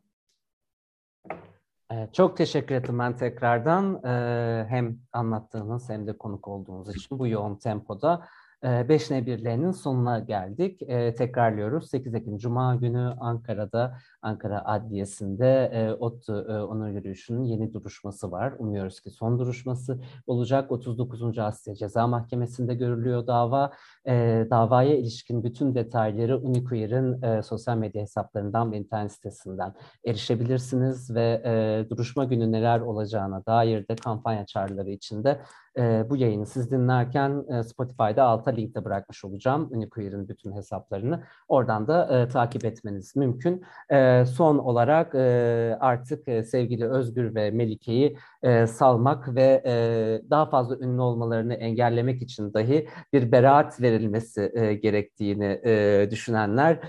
Çok 2.13 2.37
teşekkür 2.37 2.75
ederim 2.75 2.99
ben 2.99 3.17
tekrardan 3.17 4.01
hem 4.69 4.99
anlattığınız 5.13 5.91
hem 5.91 6.07
de 6.07 6.19
konuk 6.19 6.49
olduğunuz 6.49 6.97
için 6.97 7.19
bu 7.19 7.27
yoğun 7.27 7.57
tempoda. 7.57 8.27
5 8.63 9.11
n 9.11 9.27
birlerinin 9.27 9.71
sonuna 9.71 10.19
geldik. 10.19 10.83
E, 10.83 11.15
tekrarlıyoruz. 11.15 11.91
8 11.91 12.15
Ekim 12.15 12.39
Cuma 12.39 12.75
günü 12.75 13.15
Ankara'da, 13.21 13.99
Ankara 14.27 14.65
Adliyesi'nde 14.65 15.71
e, 15.73 15.93
ODTÜ 15.93 16.33
e, 16.33 16.53
onur 16.53 16.89
yürüyüşünün 16.89 17.45
yeni 17.45 17.73
duruşması 17.73 18.31
var. 18.31 18.55
Umuyoruz 18.59 19.01
ki 19.01 19.11
son 19.11 19.39
duruşması 19.39 20.01
olacak. 20.27 20.73
39. 20.73 21.39
Asya 21.39 21.75
Ceza 21.75 22.07
Mahkemesi'nde 22.07 22.75
görülüyor 22.75 23.27
dava. 23.27 23.73
E, 24.07 24.47
davaya 24.51 24.97
ilişkin 24.97 25.45
bütün 25.45 25.75
detayları 25.75 26.39
Uniqueer'in 26.39 27.23
e, 27.23 27.43
sosyal 27.43 27.77
medya 27.77 28.03
hesaplarından 28.03 28.73
ve 28.73 28.79
internet 28.79 29.13
sitesinden 29.13 29.75
erişebilirsiniz 30.07 31.15
ve 31.15 31.43
e, 31.45 31.85
duruşma 31.91 32.25
günü 32.25 32.53
neler 32.53 32.81
olacağına 32.81 33.47
dair 33.47 33.89
de 33.89 33.97
kampanya 33.97 34.47
çağrıları 34.47 34.91
içinde 34.91 35.41
e, 35.79 36.07
bu 36.11 36.17
yayını 36.17 36.47
siz 36.47 36.71
dinlerken 36.71 37.45
e, 37.49 37.63
Spotify'da 37.63 38.25
alta 38.25 38.51
linkte 38.51 38.85
bırakmış 38.85 39.25
olacağım 39.25 39.69
Uniqueer'in 39.73 40.29
bütün 40.29 40.53
hesaplarını. 40.53 41.23
Oradan 41.49 41.89
da 41.89 42.19
e, 42.19 42.29
takip 42.29 42.65
etmeniz 42.65 43.17
mümkün. 43.17 43.65
E, 43.93 44.16
son 44.25 44.59
olarak 44.59 45.15
e, 45.15 45.77
artık 45.81 46.29
e, 46.29 46.43
sevgili 46.43 46.89
Özgür 46.89 47.35
ve 47.35 47.51
Melike'yi 47.51 48.17
e, 48.43 48.67
salmak 48.67 49.35
ve 49.35 49.63
daha 50.31 50.47
fazla 50.47 50.79
ünlü 50.79 51.01
olmalarını 51.01 51.55
engellemek 51.55 52.23
için 52.23 52.55
dahi 52.55 52.89
bir 53.13 53.33
beraat 53.33 53.81
verilmesi 53.81 54.79
gerektiğini 54.83 55.61
düşünenler 56.11 56.81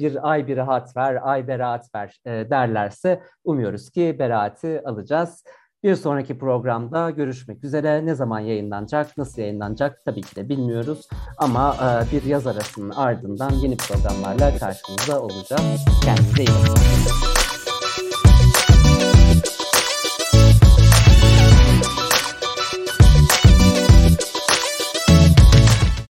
bir 0.00 0.30
ay 0.30 0.46
bir 0.46 0.56
rahat 0.56 0.96
ver, 0.96 1.18
ay 1.22 1.48
beraat 1.48 1.94
ver 1.94 2.20
derlerse 2.26 3.22
umuyoruz 3.44 3.90
ki 3.90 4.16
beraati 4.18 4.82
alacağız. 4.84 5.44
Bir 5.82 5.94
sonraki 5.94 6.38
programda 6.38 7.10
görüşmek 7.10 7.64
üzere. 7.64 8.06
Ne 8.06 8.14
zaman 8.14 8.40
yayınlanacak, 8.40 9.18
nasıl 9.18 9.42
yayınlanacak 9.42 10.04
tabii 10.04 10.20
ki 10.20 10.36
de 10.36 10.48
bilmiyoruz. 10.48 11.08
Ama 11.38 11.76
e, 11.76 12.12
bir 12.12 12.22
yaz 12.22 12.46
arasının 12.46 12.90
ardından 12.90 13.50
yeni 13.50 13.76
programlarla 13.76 14.58
karşınızda 14.58 15.22
olacağız. 15.22 15.84
Kendinize 16.04 16.42
iyi 16.42 16.48
bakın. 16.48 17.37